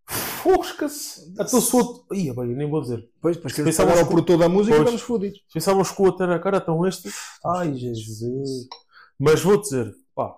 Fosca-se. 0.05 1.31
Então 1.31 1.61
se 1.61 1.75
o 1.75 1.79
outro. 1.79 2.15
Ia 2.15 2.33
bem, 2.33 2.47
nem 2.55 2.69
vou 2.69 2.81
dizer. 2.81 3.09
Pois, 3.21 3.37
Pensávamos 3.37 3.79
agora 3.79 4.01
o 4.01 4.03
que- 4.03 4.11
produtor 4.11 4.37
da 4.37 4.49
música 4.49 4.75
Pois. 4.75 4.81
estamos 4.87 5.01
fodidos. 5.01 5.39
Se 5.47 5.53
pensávamos 5.53 5.91
que 5.91 6.01
o 6.01 6.05
outro 6.05 6.23
era 6.23 6.39
cara 6.39 6.59
tão 6.61 6.85
este. 6.85 7.09
Ai, 7.45 7.73
Jesus. 7.73 8.67
Mas 9.19 9.41
vou 9.41 9.59
dizer, 9.59 9.93
pá. 10.13 10.35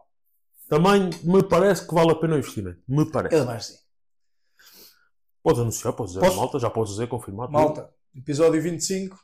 Também 0.68 1.10
me 1.24 1.44
parece 1.44 1.88
que 1.88 1.94
vale 1.94 2.12
a 2.12 2.16
pena 2.16 2.36
o 2.36 2.38
investimento. 2.40 2.82
Me 2.88 3.10
parece. 3.12 3.36
É 3.36 3.44
mais 3.44 3.66
assim. 3.66 3.78
Podes 5.44 5.62
anunciar, 5.62 5.94
podes 5.94 6.14
dizer, 6.14 6.26
Posso? 6.26 6.38
malta, 6.38 6.60
já 6.60 6.70
podes 6.70 6.94
dizer, 6.94 7.08
confirmar. 7.08 7.48
tudo. 7.48 7.54
Malta, 7.60 7.94
episódio 8.16 8.62
25. 8.62 9.18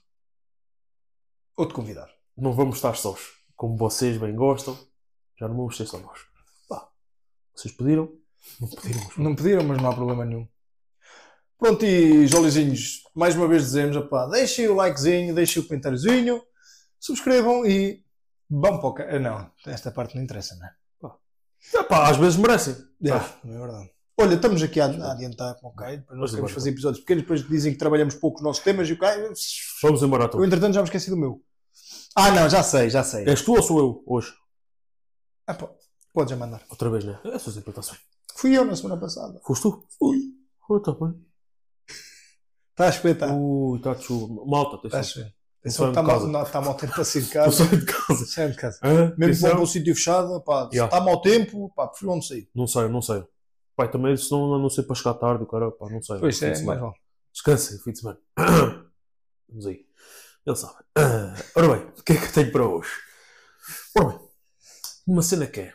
Outro 1.57 1.75
convidado. 1.75 2.11
Não 2.37 2.53
vamos 2.53 2.75
estar 2.77 2.95
sós. 2.95 3.19
Como 3.55 3.75
vocês 3.77 4.17
bem 4.17 4.35
gostam, 4.35 4.77
já 5.39 5.47
não 5.47 5.55
vamos 5.57 5.77
ser 5.77 5.85
só 5.87 5.97
nós. 5.99 6.19
Pá. 6.67 6.89
Vocês 7.55 7.73
pediram? 7.73 8.11
Não 8.59 8.67
pediram. 8.69 9.01
mas- 9.07 9.17
Não 9.17 9.35
pediram, 9.35 9.63
mas 9.63 9.81
não 9.81 9.89
há 9.89 9.93
problema 9.95 10.25
nenhum. 10.25 10.47
Pronto, 11.57 11.85
e 11.85 12.25
Jolizinhos, 12.27 13.03
mais 13.15 13.35
uma 13.35 13.47
vez 13.47 13.63
dizemos, 13.63 13.95
opá, 13.95 14.25
deixem 14.27 14.67
o 14.67 14.75
likezinho, 14.75 15.33
deixem 15.35 15.61
o 15.61 15.67
comentáriozinho. 15.67 16.41
subscrevam 16.99 17.65
e 17.65 18.03
vão 18.49 18.79
para 18.79 19.15
o 19.15 19.19
Não, 19.19 19.51
esta 19.65 19.89
parte 19.91 20.15
não 20.15 20.23
interessa, 20.23 20.55
não 20.55 20.67
é? 20.67 20.71
Ah, 21.77 21.83
pá, 21.83 22.09
às 22.09 22.17
vezes 22.17 22.37
merecem. 22.37 22.75
É, 23.03 23.09
é 23.09 23.59
verdade. 23.59 23.89
Olha, 24.19 24.35
estamos 24.35 24.61
aqui 24.63 24.79
a, 24.81 24.85
a 24.85 25.11
adiantar, 25.13 25.55
ok? 25.63 25.97
Depois 25.97 26.19
nós 26.19 26.29
queremos 26.31 26.51
fazer 26.51 26.69
episódios 26.71 26.99
pequenos, 27.01 27.23
depois 27.23 27.47
dizem 27.47 27.71
que 27.71 27.77
trabalhamos 27.79 28.15
pouco 28.15 28.37
os 28.37 28.43
nossos 28.43 28.63
temas 28.63 28.87
e 28.89 28.93
o 28.93 28.97
cara. 28.97 29.31
Vamos 29.83 30.01
embora, 30.03 30.23
Eu, 30.23 30.27
então. 30.27 30.45
entretanto, 30.45 30.73
já 30.73 30.81
me 30.81 30.87
esqueci 30.87 31.09
do 31.09 31.17
meu. 31.17 31.41
Ah, 32.15 32.31
não, 32.31 32.49
já 32.49 32.61
sei, 32.63 32.89
já 32.89 33.03
sei. 33.03 33.27
És 33.27 33.41
tu 33.43 33.53
ou 33.53 33.61
sou 33.63 33.79
eu 33.79 34.03
hoje? 34.05 34.33
Ah, 35.47 35.53
pá, 35.53 35.69
podes 36.13 36.31
já 36.31 36.35
mandar. 36.37 36.61
Outra 36.69 36.89
vez, 36.89 37.03
né? 37.03 37.19
É 37.25 37.39
só 37.39 37.51
sempre. 37.51 37.73
Fui 38.35 38.57
eu 38.57 38.65
na 38.65 38.75
semana 38.75 38.99
passada. 38.99 39.39
Foste 39.45 39.63
tu? 39.63 39.85
Fui. 39.99 40.17
Oh, 40.69 40.79
tá 40.79 40.91
bem. 40.93 41.13
Está 42.71 42.85
a 42.85 42.89
espetar. 42.89 43.35
Ui, 43.37 43.77
está 43.77 43.95
chuva. 43.95 44.45
Malta, 44.45 44.87
Está 44.87 44.97
a 44.97 45.01
atenção. 45.01 45.23
saio 45.23 45.33
de 45.63 45.89
Está 45.89 46.01
mal, 46.01 46.27
não, 46.27 46.41
está 46.43 46.61
mal 46.61 46.73
tempo 46.75 46.93
para 46.93 47.03
sair 47.03 47.21
de 47.23 47.29
casa. 47.29 47.51
saio 47.65 47.79
de 47.79 47.85
casa. 47.85 48.25
Sai 48.25 48.49
de 48.51 48.57
casa. 48.57 48.79
Hã? 48.83 49.13
Mesmo 49.17 49.23
Atenção. 49.25 49.49
para 49.51 49.59
um 49.61 49.65
sítio 49.65 49.93
fechado, 49.95 50.41
pá, 50.41 50.69
se 50.71 50.79
está 50.79 50.99
mau 51.01 51.21
tempo, 51.21 51.71
pá, 51.75 51.87
prefiro 51.87 52.11
não 52.11 52.21
sair. 52.21 52.49
Não 52.55 52.65
saio, 52.65 52.89
não 52.89 53.01
saio. 53.01 53.27
Pai, 53.75 53.89
também 53.91 54.15
senão 54.17 54.57
não 54.59 54.69
sei 54.69 54.83
para 54.83 54.95
chegar 54.95 55.13
tarde, 55.15 55.43
o 55.43 55.47
cara, 55.47 55.69
pá, 55.71 55.87
não 55.89 56.01
saio. 56.01 56.19
Pois 56.19 56.39
Fim 56.39 56.45
é, 56.45 56.51
de 56.51 56.57
semana. 56.59 56.81
mais 56.81 56.91
vale. 56.93 57.03
Descansem, 57.33 57.79
fim 57.79 57.91
de 57.91 57.99
semana. 57.99 58.19
Vamos 59.49 59.67
aí. 59.67 59.85
Ele 60.45 60.55
sabe. 60.55 60.75
Ah, 60.97 61.35
ora 61.55 61.75
bem, 61.75 61.85
o 61.97 62.03
que 62.03 62.13
é 62.13 62.17
que 62.17 62.25
eu 62.25 62.31
tenho 62.33 62.51
para 62.51 62.65
hoje? 62.67 62.89
Ora 63.97 64.07
bem, 64.09 64.19
uma 65.07 65.21
cena 65.21 65.45
que 65.45 65.59
é. 65.61 65.73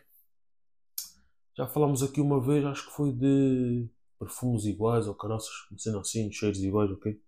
Já 1.56 1.66
falámos 1.66 2.02
aqui 2.02 2.20
uma 2.20 2.40
vez, 2.40 2.64
acho 2.64 2.86
que 2.86 2.92
foi 2.92 3.12
de 3.12 3.88
perfumes 4.18 4.64
iguais 4.64 5.06
ou 5.06 5.14
caraças, 5.14 5.50
uma 5.70 5.78
cena 5.78 6.00
assim, 6.00 6.30
cheiros 6.30 6.58
iguais, 6.62 6.90
ok? 6.90 7.20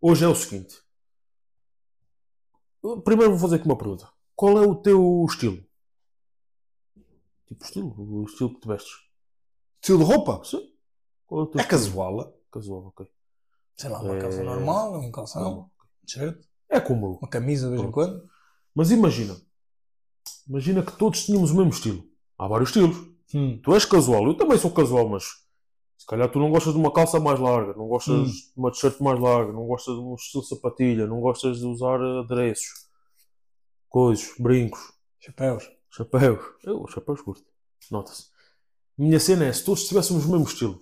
Hoje 0.00 0.24
é 0.24 0.28
o 0.28 0.34
seguinte. 0.34 0.82
Eu 2.82 3.00
Primeiro 3.02 3.32
vou 3.32 3.40
fazer 3.40 3.56
aqui 3.56 3.66
uma 3.66 3.76
pergunta. 3.76 4.10
Qual 4.34 4.56
é 4.58 4.66
o 4.66 4.74
teu 4.74 5.24
estilo? 5.28 5.62
Tipo 7.46 7.64
estilo? 7.64 7.94
O 7.98 8.24
estilo 8.24 8.54
que 8.54 8.60
te 8.60 8.68
vestes? 8.68 8.92
Estilo 9.82 9.98
de 9.98 10.04
roupa? 10.04 10.42
Sim. 10.44 10.72
Qual 11.26 11.42
é 11.42 11.44
o 11.44 11.46
teu 11.46 11.60
É 11.60 11.62
estilo? 11.62 11.80
casual. 11.80 12.40
Casual, 12.50 12.86
ok. 12.86 13.06
Sei 13.76 13.90
lá, 13.90 14.00
uma 14.00 14.16
É- 14.16 14.20
calça 14.20 14.42
normal, 14.42 14.98
um 15.00 15.12
calção, 15.12 15.42
Não. 15.42 15.60
um 15.60 15.70
t-shirt, 16.06 16.42
É 16.68 16.80
como 16.80 17.06
eu. 17.06 17.10
uma 17.20 17.28
camisa 17.28 17.66
de 17.68 17.74
vez 17.76 17.86
em 17.86 17.90
quando. 17.90 18.28
Mas 18.74 18.90
imagina, 18.90 19.36
imagina 20.48 20.82
que 20.84 20.96
todos 20.96 21.24
tínhamos 21.24 21.50
o 21.50 21.56
mesmo 21.56 21.70
estilo. 21.70 22.08
Há 22.38 22.48
vários 22.48 22.70
estilos. 22.70 22.96
Hum. 23.34 23.60
Tu 23.62 23.74
és 23.74 23.84
casual, 23.84 24.26
eu 24.26 24.34
também 24.34 24.58
sou 24.58 24.70
casual, 24.70 25.08
mas 25.08 25.24
se 25.98 26.06
calhar 26.06 26.28
tu 26.30 26.38
não 26.38 26.50
gostas 26.50 26.72
de 26.72 26.78
uma 26.78 26.92
calça 26.92 27.20
mais 27.20 27.38
larga, 27.38 27.74
não 27.74 27.86
gostas 27.86 28.14
Hum. 28.14 28.24
de 28.24 28.52
uma 28.56 28.70
t-shirt 28.70 28.98
mais 29.00 29.20
larga, 29.20 29.52
não 29.52 29.66
gostas 29.66 29.94
de 29.94 30.00
um 30.00 30.14
estilo 30.14 30.42
sapatilha, 30.44 31.06
não 31.06 31.20
gostas 31.20 31.58
de 31.58 31.66
usar 31.66 32.00
adereços, 32.00 32.68
coisas, 33.88 34.30
brincos, 34.38 34.80
Chapéus. 35.20 35.70
chapéus. 35.90 36.38
Eu, 36.64 36.86
chapéus 36.88 37.20
curto, 37.20 37.44
nota-se. 37.90 38.24
Minha 38.96 39.20
cena 39.20 39.46
é 39.46 39.52
se 39.52 39.64
todos 39.64 39.86
tivéssemos 39.86 40.24
o 40.26 40.30
mesmo 40.30 40.44
estilo. 40.46 40.80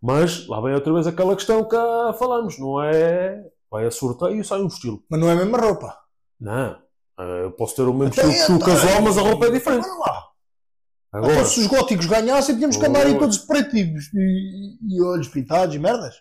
Mas 0.00 0.46
lá 0.46 0.60
vem 0.60 0.74
outra 0.74 0.92
vez 0.92 1.06
aquela 1.06 1.34
questão 1.34 1.64
que 1.64 1.76
falamos, 2.18 2.58
não 2.58 2.82
é? 2.82 3.44
Vai 3.70 3.86
a 3.86 3.90
sorteio 3.90 4.40
e 4.40 4.44
sai 4.44 4.62
um 4.62 4.66
estilo. 4.68 5.02
Mas 5.10 5.20
não 5.20 5.28
é 5.28 5.32
a 5.32 5.36
mesma 5.36 5.58
roupa. 5.58 5.98
Não. 6.40 6.78
Eh, 7.18 7.44
Eu 7.44 7.52
posso 7.52 7.74
ter 7.76 7.82
o 7.82 7.92
mesmo 7.92 8.12
Então, 8.14 8.30
estilo 8.30 8.58
que 8.58 8.64
o 8.64 8.66
casual, 8.66 9.02
mas 9.02 9.18
a 9.18 9.22
roupa 9.22 9.46
é 9.46 9.50
diferente. 9.50 9.86
Olha 9.86 9.98
lá. 9.98 10.27
Agora, 11.12 11.32
Então, 11.32 11.44
se 11.46 11.60
os 11.60 11.66
góticos 11.66 12.06
ganhassem, 12.06 12.54
tínhamos 12.54 12.76
que 12.76 12.84
andar 12.86 13.06
aí 13.06 13.18
todos 13.18 13.38
preto 13.38 13.76
e, 13.76 13.94
e, 14.82 15.02
olhos 15.02 15.28
pintados 15.28 15.74
e 15.74 15.78
merdas. 15.78 16.16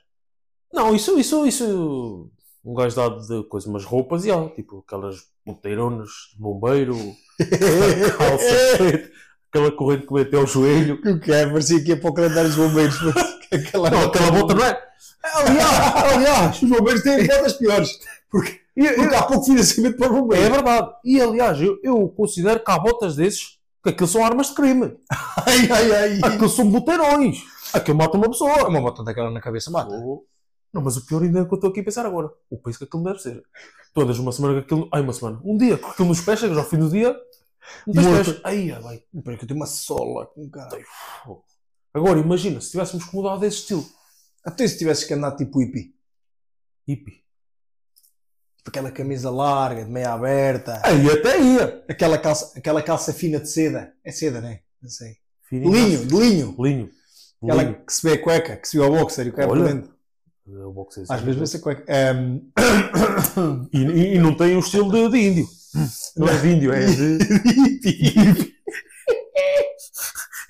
não, 0.74 0.96
isso, 0.96 1.20
isso, 1.20 1.46
isso. 1.46 2.32
Um 2.63 2.74
gajo 2.74 2.96
dá 2.96 3.10
de 3.10 3.44
coisa, 3.48 3.70
mas 3.72 3.84
roupas, 3.86 4.25
e 4.25 4.32
há, 4.32 4.50
tipo 4.50 4.84
aquelas 4.86 5.17
monteironas 5.46 6.10
de 6.34 6.39
bombeiro, 6.41 6.96
calça 8.17 8.77
preta, 8.77 9.12
aquela 9.50 9.72
corrente 9.72 10.08
que 10.08 10.20
até 10.20 10.38
ao 10.38 10.46
joelho. 10.48 10.96
O 10.96 11.20
que 11.20 11.32
é? 11.32 11.46
Parecia 11.48 11.82
que 11.84 11.89
ia 11.89 12.00
para 12.00 12.10
o 12.10 12.13
calendário 12.13 12.50
dos 12.50 12.58
bombeiros. 12.58 12.98
aquela, 13.51 13.89
Não, 13.89 14.06
aquela 14.06 14.32
bota 14.32 14.53
não 14.53 14.65
é. 14.65 14.88
Aliás, 15.24 15.96
aliás, 16.13 16.62
os 16.62 16.70
bombeiros 16.70 17.03
têm 17.03 17.25
botas 17.27 17.53
piores. 17.53 17.89
Porque, 18.29 18.60
porque 18.75 19.15
há 19.15 19.24
pouco 19.24 19.46
financiamento 19.46 19.98
para 19.98 20.08
os 20.12 20.17
É 20.17 20.20
bombeiros. 20.22 20.50
verdade. 20.50 20.89
E 21.06 21.22
aliás, 21.22 21.62
eu, 21.62 21.77
eu 21.84 22.10
considero 22.10 22.60
que 22.63 22.72
há 22.72 22.77
botas 22.79 23.15
desses 23.15 23.57
que 23.88 23.91
aquilo 23.91 24.08
são 24.08 24.25
armas 24.25 24.48
de 24.48 24.56
crime. 24.56 24.98
Ai, 25.48 25.72
ai, 25.72 25.91
ai. 25.91 26.20
Aquilo 26.24 26.50
são 26.50 26.70
boteirões. 26.70 27.38
Aquilo 27.74 27.98
mata 27.98 28.17
uma 28.17 28.27
pessoa. 28.27 28.67
Uma 28.67 28.82
bota 28.82 29.01
daquela 29.01 29.32
na 29.32 29.39
cabeça 29.39 29.72
mata. 29.72 29.96
Oh. 29.96 30.25
Não, 30.74 30.82
mas 30.82 30.98
o 30.98 31.06
pior 31.06 31.24
ainda 31.24 31.39
é 31.39 31.46
que 31.46 31.53
eu 31.53 31.56
estou 31.56 31.70
aqui 31.70 31.79
a 31.79 31.84
pensar 31.84 32.06
agora. 32.06 32.29
O 32.50 32.58
peso 32.58 32.79
que 32.79 32.84
aquilo 32.84 33.03
deve 33.03 33.20
ser. 33.20 33.41
Todas 33.94 34.20
uma 34.20 34.34
semana 34.34 34.56
que 34.56 34.65
aquilo. 34.65 34.89
Ai, 34.94 35.01
uma 35.01 35.13
semana. 35.13 35.39
Um 35.44 35.58
dia 35.58 35.77
com 35.77 35.88
aquilo 35.88 36.10
nos 36.10 36.20
pés, 36.20 36.39
chegas 36.39 36.58
ao 36.58 36.65
fim 36.65 36.77
do 36.77 36.89
dia. 36.89 37.15
Não 37.86 37.94
tens 37.94 38.27
pés. 38.27 38.41
Aí, 38.44 38.72
ah, 38.72 38.82
bem. 38.82 39.03
Espera 39.13 39.38
que 39.38 39.44
eu 39.46 39.48
tenho 39.48 39.60
uma 39.60 39.65
sola 39.65 40.25
com 40.25 40.50
caralho. 40.50 40.86
Agora, 41.94 42.20
imagina, 42.20 42.60
se 42.60 42.72
tivéssemos 42.72 43.06
que 43.06 43.15
mudar 43.15 43.38
desse 43.38 43.60
estilo. 43.60 43.86
Até 44.44 44.67
se 44.67 44.77
tivesses 44.77 45.06
que 45.06 45.13
andar 45.13 45.32
tipo 45.36 45.60
hippie. 45.60 45.96
Hippie. 46.86 47.24
Aquela 48.68 48.92
camisa 48.92 49.30
larga, 49.30 49.86
de 49.86 49.90
meia 49.92 50.12
aberta. 50.14 50.82
Aí 50.84 51.10
até 51.10 51.40
ia. 51.40 51.84
Aquela 51.90 52.18
calça, 52.18 52.52
aquela 52.58 52.82
calça 52.82 53.14
fina 53.14 53.40
de 53.40 53.50
seda. 53.50 53.94
É 54.04 54.12
seda, 54.12 54.42
não 54.42 54.50
é? 54.50 54.60
Não 54.82 54.90
sei. 54.90 55.16
Fininho. 55.50 55.72
Linho, 55.72 56.06
de 56.06 56.16
linho. 56.16 56.56
Linho. 56.60 56.90
Aquela 57.42 57.64
Linho. 57.64 57.76
que 57.86 57.94
se 57.94 58.02
vê 58.08 58.14
a 58.16 58.22
cueca, 58.22 58.58
que 58.58 58.68
se 58.68 58.78
vê 58.78 58.84
ao 58.84 58.92
boxer 58.92 59.28
e 59.28 59.30
o 59.30 59.34
que 59.34 59.42
é 59.42 59.48
por 59.48 59.64
dentro. 59.64 59.92
É 60.50 60.66
o 60.66 60.72
boxer. 60.74 61.06
Às 61.10 61.22
vezes 61.22 61.40
vê-se 61.40 61.58
a 61.58 61.60
cueca. 61.60 61.84
Ehm, 61.88 62.40
E, 63.74 63.78
e- 63.84 64.16
e 64.16 64.20
não 64.20 64.36
tem 64.36 64.56
o 64.56 64.60
estilo 64.60 64.92
de, 64.92 65.10
de 65.10 65.18
índio. 65.18 65.48
Não 66.18 66.28
é 66.28 66.38
de 66.38 66.48
índio, 66.50 66.74
é 66.74 66.86
de. 66.86 67.18
hippie. 67.18 68.54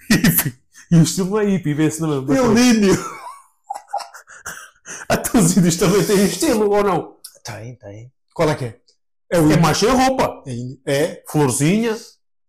hippie. 0.10 0.58
E 0.92 0.96
o 0.98 1.04
estilo 1.04 1.30
não 1.32 1.40
é 1.40 1.46
hippie, 1.46 1.74
vê-se 1.74 2.02
na 2.02 2.08
mesma. 2.08 2.34
Meu 2.34 2.58
índio. 2.58 2.98
Até 5.10 5.38
os 5.38 5.56
índios 5.58 5.76
também 5.76 6.04
têm 6.06 6.26
estilo, 6.26 6.70
ou 6.72 6.84
não? 6.84 7.17
Tem, 7.48 7.76
tem. 7.76 8.14
Qual 8.34 8.50
é 8.50 8.56
que 8.56 8.66
é? 8.66 8.80
É 9.32 9.40
o 9.40 9.52
É 9.52 9.58
mais 9.58 9.78
sem 9.78 9.90
roupa. 9.90 10.44
É. 10.86 10.94
É, 11.04 11.24
Florzinha. 11.28 11.98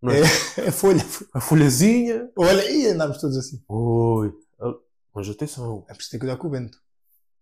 Não 0.03 0.13
é? 0.13 0.21
é 0.21 0.71
folha. 0.73 1.05
A 1.35 1.41
folhazinha. 1.41 2.31
Olha, 2.37 2.71
e 2.71 2.87
andámos 2.87 3.19
todos 3.21 3.37
assim. 3.37 3.63
Oi. 3.69 4.33
Ah, 4.61 4.75
Mas 5.15 5.29
atenção. 5.29 5.85
É 5.89 5.95
preciso 5.95 6.13
ter 6.13 6.19
cuidado 6.19 6.39
com 6.39 6.49
o 6.49 6.51
vento. 6.51 6.79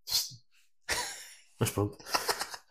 Mas 1.61 1.71
pronto. 1.71 1.97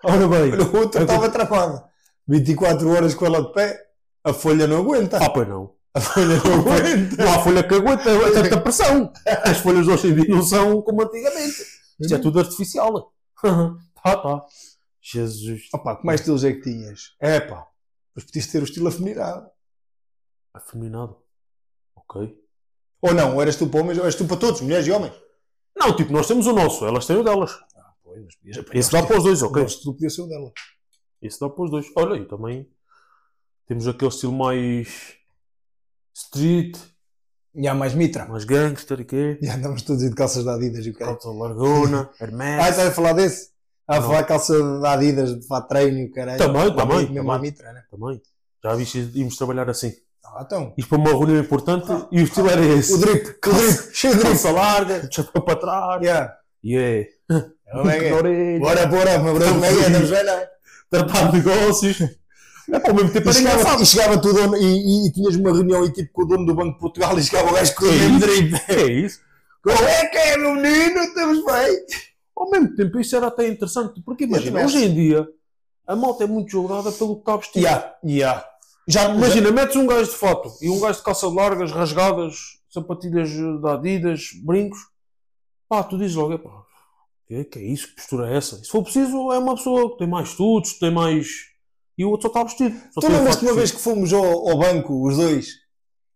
Ora 0.04 0.28
bem. 0.28 0.54
O 0.54 0.78
outro 0.78 1.02
estava 1.02 1.26
atrapado. 1.26 1.84
24 2.28 2.90
horas 2.90 3.14
com 3.14 3.26
ela 3.26 3.42
de 3.42 3.54
pé, 3.54 3.80
a 4.24 4.34
folha 4.34 4.66
não 4.68 4.78
aguenta. 4.78 5.18
Ah, 5.18 5.30
pois 5.30 5.48
não. 5.48 5.76
A 5.94 6.02
folha 6.02 6.38
não 6.44 6.54
aguenta. 6.62 7.24
Não 7.24 7.34
há 7.34 7.44
folha 7.44 7.68
que 7.68 7.74
aguenta 7.76 8.10
é 8.10 8.32
tanta 8.32 8.62
pressão. 8.62 9.14
As 9.44 9.58
folhas 9.58 9.88
hoje 9.88 10.08
em 10.08 10.16
dia 10.16 10.36
não 10.36 10.44
são 10.44 10.82
como 10.82 11.04
antigamente. 11.04 11.64
Isto 12.00 12.16
é 12.16 12.18
tudo 12.18 12.40
artificial. 12.40 13.14
tá, 13.42 14.18
tá. 14.18 14.46
Jesus. 15.12 15.70
Opa, 15.74 15.96
que 15.98 16.06
mais 16.06 16.20
estilos 16.22 16.44
é 16.44 16.52
que 16.54 16.62
tinhas? 16.62 17.16
É 17.20 17.40
pá, 17.40 17.68
mas 18.16 18.24
podias 18.26 18.48
ter 18.48 18.62
o 18.62 18.66
estilo 18.66 18.88
afeminado. 18.88 19.50
Afeminado. 20.54 21.18
Ok. 21.96 22.36
Ou 23.02 23.14
não, 23.14 23.36
ou 23.36 23.42
eras 23.42 23.56
tu 23.56 23.68
para 23.68 23.82
homens, 23.82 23.98
ou 23.98 24.04
eras 24.04 24.16
tu 24.16 24.26
para 24.26 24.38
todos, 24.38 24.62
mulheres 24.62 24.88
e 24.88 24.92
homens. 24.92 25.14
Não, 25.76 25.96
tipo, 25.96 26.12
nós 26.12 26.28
temos 26.28 26.48
o 26.48 26.54
nosso, 26.54 26.86
elas 26.86 27.06
têm 27.06 27.18
o 27.18 27.24
delas. 27.24 27.52
Ah, 27.76 27.94
pois, 28.04 28.24
mas 28.24 28.36
podias 28.36 28.68
Esse 28.74 28.92
dá 28.92 29.04
para 29.06 29.18
os 29.18 29.24
dois, 29.24 29.44
ok? 29.44 29.60
O 29.60 29.64
nosso 29.64 29.76
estilo 29.76 29.94
podia 29.94 30.10
ser 30.10 30.22
o 30.22 30.28
dela. 30.28 30.52
Esse 31.22 31.40
dá 31.40 31.50
para 31.50 31.64
os 31.66 31.70
dois. 31.72 31.86
Olha, 31.96 32.18
e 32.20 32.26
também 32.26 32.68
temos 33.68 33.88
aquele 33.88 34.10
estilo 34.10 34.34
mais 34.34 35.18
street, 36.14 36.78
E 37.54 37.68
há 37.68 37.74
mais 37.76 37.94
mitra. 37.94 38.26
mais 38.26 38.44
gangster 38.46 39.02
e 39.02 39.06
quê? 39.06 39.38
E 39.42 39.48
andamos 39.50 39.82
todos 39.84 40.02
de 40.08 40.16
calças 40.16 40.44
da 40.46 40.56
Adidas 40.56 40.86
e 40.86 40.90
o 40.90 40.94
cara. 40.94 41.12
Calça 41.12 41.30
largona, 41.30 42.10
Ah, 42.20 42.24
Hermes. 42.24 42.68
estás 42.70 42.80
a 42.88 42.92
falar 42.92 43.14
desse? 43.14 43.54
Ah, 43.88 43.98
a 43.98 44.02
falar 44.02 44.24
calça 44.24 44.80
da 44.80 44.94
Adidas, 44.94 45.40
de 45.40 45.46
fato 45.48 45.68
treino 45.68 46.00
e 46.00 46.06
o 46.06 46.12
caralho. 46.12 46.38
Também, 46.40 46.76
também, 46.76 47.10
Mesmo 47.10 47.16
também. 47.32 47.40
mitra, 47.42 47.72
né? 47.72 47.84
Também. 47.92 48.22
Já 48.64 48.76
viste, 48.76 49.12
íamos 49.14 49.38
trabalhar 49.38 49.70
assim. 49.70 49.94
Ah, 50.26 50.42
então. 50.46 50.74
Isto 50.78 50.90
para 50.90 50.98
uma 50.98 51.10
reunião 51.12 51.40
importante 51.40 51.88
e 52.12 52.20
o 52.20 52.24
estilo 52.24 52.50
era 52.50 52.66
esse. 52.66 52.94
O 52.94 52.98
drip, 52.98 53.28
o 53.46 53.54
drip, 53.54 53.96
cheio 53.96 54.14
de 54.14 54.20
drip. 54.20 54.32
Calça 54.32 54.52
larga, 54.52 55.08
chapéu 55.12 55.42
para 55.44 55.56
trás. 55.60 56.02
Yeah. 56.02 56.34
Yeah. 56.66 57.10
É 57.68 58.08
é? 58.08 58.60
Bora, 58.60 58.88
bora, 58.88 59.20
meu 59.20 59.34
bro, 59.36 59.48
como 59.50 59.66
é 59.66 59.70
que 59.70 59.78
é? 59.78 59.88
Estamos 59.88 60.10
bem, 60.10 60.24
não? 60.24 60.40
Tratar 60.90 61.32
de 61.32 61.38
negócios. 61.38 62.00
É 62.72 62.80
para 62.80 62.92
o 62.92 62.96
mesmo 62.96 63.12
tempo 63.12 63.30
E 63.30 63.34
chegava, 63.34 63.82
e 63.82 63.86
chegava 63.86 64.18
tu 64.22 64.34
dono, 64.34 64.58
e, 64.58 64.64
e, 64.64 65.08
e 65.08 65.12
tinhas 65.12 65.36
uma 65.36 65.52
reunião 65.52 65.84
aí, 65.84 65.92
tipo 65.92 66.12
com 66.12 66.24
o 66.24 66.26
dono 66.26 66.46
do 66.48 66.56
Banco 66.56 66.74
de 66.74 66.80
Portugal 66.80 67.18
e 67.20 67.24
chegava 67.24 67.52
o 67.52 67.54
gajo 67.54 67.76
com 67.76 67.86
o 67.86 67.88
É 67.88 67.92
mesmo 67.92 68.20
drip. 68.20 68.54
É 68.70 68.84
isso. 68.84 69.20
Como 69.64 69.84
é 69.84 70.06
que 70.08 70.18
é, 70.18 70.38
meu 70.38 70.56
menino? 70.56 71.00
Estamos 71.02 71.46
bem. 71.46 71.86
Ao 72.36 72.50
mesmo 72.50 72.76
tempo, 72.76 73.00
isso 73.00 73.16
era 73.16 73.28
até 73.28 73.48
interessante, 73.48 74.02
porque 74.02 74.26
imagina, 74.26 74.64
hoje 74.64 74.86
em 74.86 74.94
dia, 74.94 75.28
a 75.88 75.96
malta 75.96 76.24
é 76.24 76.28
muito 76.28 76.52
julgada 76.52 76.92
pelo 76.92 77.16
que 77.16 77.22
está 77.22 77.38
vestido. 77.38 77.64
Yeah, 77.64 77.96
yeah. 78.04 78.46
Já, 78.88 79.10
Imagina, 79.10 79.52
metes 79.52 79.76
um 79.76 79.88
gajo 79.88 80.12
de 80.12 80.18
fato 80.18 80.52
e 80.62 80.70
um 80.70 80.80
gajo 80.80 81.00
de 81.00 81.06
calças 81.06 81.34
largas, 81.34 81.72
rasgadas, 81.72 82.36
sapatilhas 82.70 83.32
da 83.62 83.74
Adidas, 83.74 84.30
brincos. 84.44 84.80
Pá, 85.68 85.82
tu 85.82 85.98
dizes 85.98 86.16
logo, 86.16 86.34
epá, 86.34 86.66
que, 87.28 87.44
que 87.46 87.60
é 87.60 87.64
isso? 87.64 87.88
Que 87.90 87.96
postura 87.96 88.30
é 88.30 88.38
essa? 88.38 88.56
E 88.56 88.66
se 88.66 88.70
for 88.70 88.84
preciso, 88.84 89.32
é 89.32 89.40
uma 89.40 89.56
pessoa 89.56 89.92
que 89.92 89.98
tem 89.98 90.08
mais 90.08 90.30
estudos, 90.30 90.78
tem 90.78 90.92
mais 90.92 91.28
e 91.98 92.04
o 92.04 92.10
outro 92.10 92.24
só 92.24 92.28
está 92.28 92.44
vestido. 92.44 92.76
Só 92.92 93.02
Tu 93.02 93.08
lembras-te 93.08 93.46
uma 93.46 93.54
vez 93.54 93.72
que 93.72 93.80
fomos 93.80 94.12
ao, 94.12 94.50
ao 94.50 94.60
banco, 94.60 95.08
os 95.08 95.16
dois, 95.16 95.48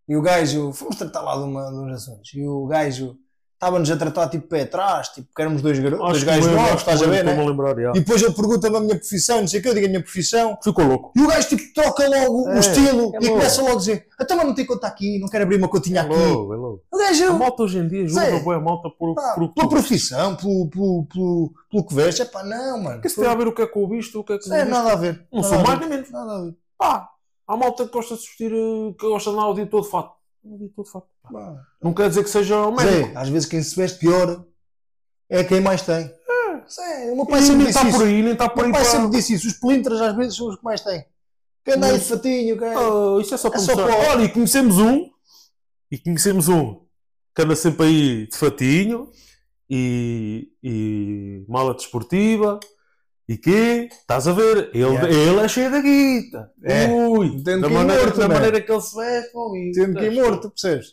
e 0.07 0.15
o 0.15 0.21
gajo, 0.21 0.73
fomos 0.73 0.97
tratar 0.97 1.21
lá 1.21 1.37
de, 1.37 1.43
uma, 1.43 1.69
de 1.69 1.77
uns 1.77 1.93
assuntos, 1.93 2.33
e 2.33 2.45
o 2.45 2.65
gajo 2.67 3.17
estava-nos 3.59 3.91
a 3.91 3.97
tratar 3.97 4.29
tipo 4.29 4.47
pé 4.47 4.61
atrás, 4.61 5.09
tipo 5.09 5.27
que 5.35 5.41
éramos 5.41 5.61
dois, 5.61 5.77
garotos, 5.77 6.07
dois 6.07 6.19
que 6.19 6.25
gajos 6.25 6.47
novos, 6.47 6.69
que 6.71 6.75
estás 6.77 7.03
a 7.03 7.07
ver, 7.07 7.25
né? 7.25 7.33
lembrar, 7.43 7.75
já. 7.77 7.89
E 7.91 7.99
depois 7.99 8.21
ele 8.21 8.33
pergunta-me 8.33 8.77
a 8.77 8.79
minha 8.79 8.95
profissão, 8.95 9.41
não 9.41 9.47
sei 9.49 9.59
o 9.59 9.63
que, 9.63 9.67
eu 9.69 9.73
digo 9.73 9.85
a 9.85 9.89
minha 9.89 10.01
profissão, 10.01 10.57
Ficou 10.63 10.85
louco. 10.85 11.11
e 11.13 11.21
o 11.21 11.27
gajo 11.27 11.49
tipo 11.49 11.73
troca 11.73 12.07
logo 12.07 12.47
É, 12.49 12.55
o 12.55 12.59
estilo 12.59 12.87
é 12.87 12.89
e 12.89 12.93
louco. 12.93 13.19
começa 13.27 13.61
logo 13.61 13.73
a 13.73 13.77
dizer: 13.77 14.07
Então, 14.21 14.37
mas 14.37 14.45
não 14.47 14.55
tem 14.55 14.65
conta 14.65 14.87
aqui, 14.87 15.19
não 15.19 15.27
quero 15.27 15.43
abrir 15.43 15.57
uma 15.57 15.67
continha 15.67 15.99
É 15.99 16.03
aqui. 16.05 16.13
louco, 16.15 16.53
é 16.53 16.55
louco. 16.57 16.83
O 16.89 16.97
gajo, 16.97 17.25
A 17.27 17.33
malta 17.33 17.63
hoje 17.63 17.79
em 17.79 17.87
dia 17.89 18.07
julga 18.07 18.39
boa 18.39 18.55
a 18.55 18.59
malta 18.61 18.89
por, 18.97 19.13
pá, 19.15 19.33
por, 19.35 19.53
pela 19.53 19.67
por 19.67 19.69
profissão, 19.69 20.35
pelo, 20.37 20.69
pelo, 20.69 21.05
pelo, 21.13 21.53
pelo 21.69 21.85
que 21.85 21.93
veste, 21.93 22.21
é 22.21 22.25
pá, 22.25 22.43
não, 22.43 22.81
mano. 22.81 23.01
que 23.01 23.07
isso 23.07 23.19
tem 23.19 23.29
a 23.29 23.35
ver 23.35 23.47
o 23.47 23.53
que 23.53 23.61
é 23.61 23.67
com 23.67 23.83
o 23.83 23.89
visto, 23.89 24.19
o 24.21 24.23
que 24.23 24.33
é 24.33 24.37
que 24.37 24.53
É, 24.53 24.63
nada 24.63 24.93
a 24.93 24.95
ver. 24.95 25.25
Não 25.33 25.43
sou 25.43 25.59
mais 25.59 25.77
nem 25.81 25.89
menos. 25.89 26.09
Nada 26.09 26.31
a 26.31 26.41
ver. 26.43 26.55
Pá, 26.77 27.09
há 27.45 27.57
malta 27.57 27.85
que 27.85 27.91
gosta 27.91 28.15
de 28.15 28.21
se 28.21 28.27
vestir, 28.27 28.53
eh, 28.53 28.93
que 28.97 29.05
gosta 29.05 29.29
de 29.31 29.35
andar 29.35 29.47
o 29.49 29.53
dia 29.53 29.65
todo 29.65 29.83
de 29.83 29.89
fato. 29.91 30.13
O 30.43 30.57
de 30.83 30.89
fato. 30.91 31.07
Pá. 31.31 31.65
Não 31.81 31.93
quer 31.93 32.09
dizer 32.09 32.23
que 32.23 32.29
seja 32.29 32.65
o 32.65 32.71
médico. 32.71 33.07
Zé, 33.09 33.17
às 33.17 33.29
vezes 33.29 33.47
quem 33.47 33.61
se 33.61 33.75
veste 33.75 33.99
pior 33.99 34.45
é 35.29 35.43
quem 35.43 35.61
mais 35.61 35.81
tem. 35.81 36.11
Zé, 36.69 37.11
o 37.11 37.15
meu 37.15 37.25
pai 37.25 37.39
E 37.39 37.43
sempre 37.43 37.57
nem 37.57 37.67
disse 37.67 37.77
está 37.79 37.89
isso. 37.89 37.97
por 37.97 38.05
aí, 38.07 38.21
nem 38.23 38.33
está 38.33 38.45
O 38.45 38.49
por 38.49 38.55
meu 38.57 38.65
aí 38.67 38.71
pai 38.71 38.81
para... 38.81 38.91
sempre 38.91 39.09
disse 39.17 39.33
isso. 39.33 39.47
Os 39.47 39.53
pelintras 39.53 40.01
às 40.01 40.15
vezes 40.15 40.35
são 40.35 40.47
os 40.49 40.55
que 40.57 40.63
mais 40.63 40.81
têm. 40.81 41.05
Quem 41.65 41.73
anda 41.75 41.87
aí 41.87 41.99
de 41.99 42.05
fatinho, 42.05 42.57
quem... 42.57 42.67
Ah, 42.69 43.21
isso 43.21 43.33
é 43.33 43.37
só 43.37 43.49
para 43.49 43.59
É 43.59 43.63
só 43.63 43.75
para- 43.75 44.11
Olha, 44.11 44.23
e 44.23 44.29
conhecemos 44.29 44.77
um, 44.77 45.09
e 45.91 45.97
conhecemos 45.97 46.47
um 46.47 46.81
que 47.35 47.41
anda 47.41 47.55
sempre 47.55 47.85
aí 47.85 48.27
de 48.27 48.37
fatinho 48.37 49.11
e, 49.69 50.51
e 50.63 51.45
mala 51.47 51.73
desportiva. 51.73 52.59
E 53.31 53.37
que, 53.37 53.87
estás 53.91 54.27
a 54.27 54.33
ver, 54.33 54.71
ele, 54.73 54.79
Yeah. 54.85 55.07
ele 55.07 55.39
é 55.39 55.47
cheio 55.47 55.69
da 55.69 55.79
guita. 55.81 56.51
É. 56.63 56.87
Ui, 56.91 57.43
Tendo 57.43 57.61
da 57.61 57.67
que 57.67 57.73
ir 57.73 57.77
maneira, 57.77 58.03
morto, 58.03 58.17
da 58.17 58.27
man. 58.27 58.33
maneira 58.33 58.59
que 58.61 58.71
ele 58.71 58.81
se 58.81 58.95
veste. 58.95 59.31
pô, 59.31 59.55
e- 59.55 59.71
Tendo 59.71 59.99
que 59.99 60.05
ir 60.05 60.11
morto, 60.19 60.49
percebes? 60.49 60.87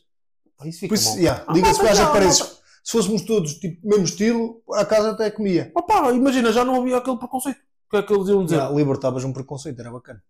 Isso 0.66 0.80
fica 0.80 0.88
Por 0.88 0.94
isso, 1.00 1.18
yeah, 1.18 1.42
Ah, 1.48 1.52
liga-se 1.54 1.80
que 1.80 1.86
malta. 1.86 2.30
Se 2.32 2.92
fôssemos 2.92 3.22
todos 3.22 3.54
tipo, 3.54 3.88
mesmo 3.88 4.04
estilo, 4.04 4.62
a 4.74 4.84
casa 4.84 5.12
até 5.12 5.30
comia. 5.30 5.72
Opá, 5.74 6.12
imagina, 6.12 6.52
já 6.52 6.62
não 6.64 6.76
havia 6.80 6.98
aquele 6.98 7.16
preconceito. 7.16 7.56
O 7.58 7.90
que 7.90 7.96
é 7.96 8.02
que 8.02 8.12
eles 8.12 8.28
iam 8.28 8.44
dizer? 8.44 8.56
Já, 8.56 8.68
libertavas 8.70 9.24
um 9.24 9.32
preconceito, 9.32 9.80
era 9.80 9.90
bacana. 9.90 10.22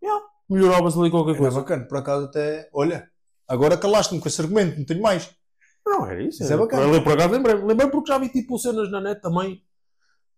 Melhoravas 0.49 0.97
ali 0.97 1.11
qualquer 1.11 1.33
Era 1.33 1.39
coisa. 1.41 1.57
bacana, 1.59 1.85
por 1.89 1.99
acaso 1.99 2.27
até. 2.27 2.69
Olha, 2.73 3.09
agora 3.49 3.77
calaste-me 3.77 4.21
com 4.21 4.29
esse 4.29 4.41
argumento, 4.41 4.79
não 4.79 4.87
tenho 4.87 5.03
mais. 5.03 5.29
Não, 5.85 6.07
era 6.07 6.23
isso. 6.23 6.43
Isso 6.43 6.53
é 6.53 6.55
era- 6.55 6.63
bacana. 6.63 6.83
Eu, 6.95 7.03
por 7.03 7.13
acaso 7.13 7.33
lembrei. 7.33 7.55
Lembrei 7.57 7.91
porque 7.91 8.13
já 8.13 8.19
vi 8.19 8.29
tipo 8.29 8.59
cenas 8.59 8.91
na 8.91 9.01
net 9.01 9.21
também 9.21 9.61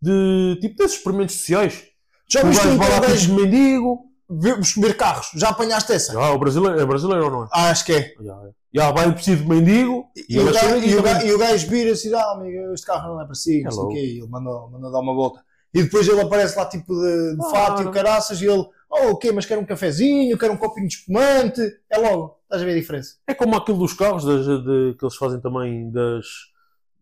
de 0.00 0.58
tipo 0.60 0.76
desses 0.76 0.96
experimentos 0.98 1.34
sociais. 1.36 1.84
Já 2.30 2.42
O 2.42 2.46
viste 2.48 2.66
um 2.66 2.76
gajo 2.78 3.00
tipo 3.02 3.16
de 3.16 3.32
mendigo. 3.32 4.00
vemos 4.30 4.72
comer 4.74 4.96
carros? 4.96 5.28
Já 5.34 5.48
apanhaste 5.48 5.92
essa? 5.92 6.12
Já, 6.12 6.30
o 6.32 6.38
brasileiro, 6.38 6.78
é 6.80 6.84
brasileiro 6.84 7.24
ou 7.24 7.30
não 7.30 7.44
é? 7.44 7.48
Ah, 7.52 7.70
acho 7.70 7.84
que 7.84 7.92
é. 7.92 8.14
Já, 8.20 8.24
já. 8.34 8.50
Já 8.70 8.90
vai 8.92 9.10
vestido 9.10 9.42
de 9.44 9.48
mendigo. 9.48 10.04
E, 10.28 10.38
o 10.38 10.42
ele 10.42 10.52
gajo, 10.52 10.76
e, 10.76 10.94
o 10.96 11.02
gajo, 11.02 11.26
e 11.26 11.32
o 11.32 11.38
gajo 11.38 11.66
vira-se 11.68 12.06
e 12.06 12.10
diz: 12.10 12.18
Ah, 12.20 12.32
amigo, 12.32 12.74
este 12.74 12.86
carro 12.86 13.14
não 13.14 13.22
é 13.22 13.24
para 13.24 13.34
si, 13.34 13.62
não 13.62 13.70
sei 13.72 13.82
o 13.82 13.88
quê. 13.88 13.98
E 13.98 14.18
ele 14.18 14.28
mandou, 14.28 14.70
mandou 14.70 14.92
dar 14.92 15.00
uma 15.00 15.14
volta. 15.14 15.40
E 15.72 15.82
depois 15.82 16.06
ele 16.06 16.20
aparece 16.20 16.56
lá, 16.56 16.66
tipo 16.66 16.94
de, 16.94 17.30
de 17.32 17.36
Claro. 17.38 17.50
fato 17.54 17.82
e 17.82 17.86
o 17.86 17.90
caraças, 17.90 18.42
e 18.42 18.46
ele: 18.46 18.62
Oh, 18.90 19.08
o 19.12 19.16
quê? 19.16 19.32
Mas 19.32 19.46
quer 19.46 19.56
um 19.58 19.64
cafezinho, 19.64 20.36
quer 20.36 20.50
um 20.50 20.56
copinho 20.58 20.86
de 20.86 20.94
espumante. 20.96 21.62
É 21.90 21.96
logo, 21.96 22.36
estás 22.42 22.60
a 22.60 22.64
ver 22.66 22.72
a 22.72 22.74
diferença? 22.74 23.14
É 23.26 23.32
como 23.32 23.56
aquilo 23.56 23.78
dos 23.78 23.94
carros 23.94 24.22
das, 24.26 24.44
de- 24.44 24.94
que 24.98 25.04
eles 25.04 25.16
fazem 25.16 25.40
também 25.40 25.90
das 25.90 26.26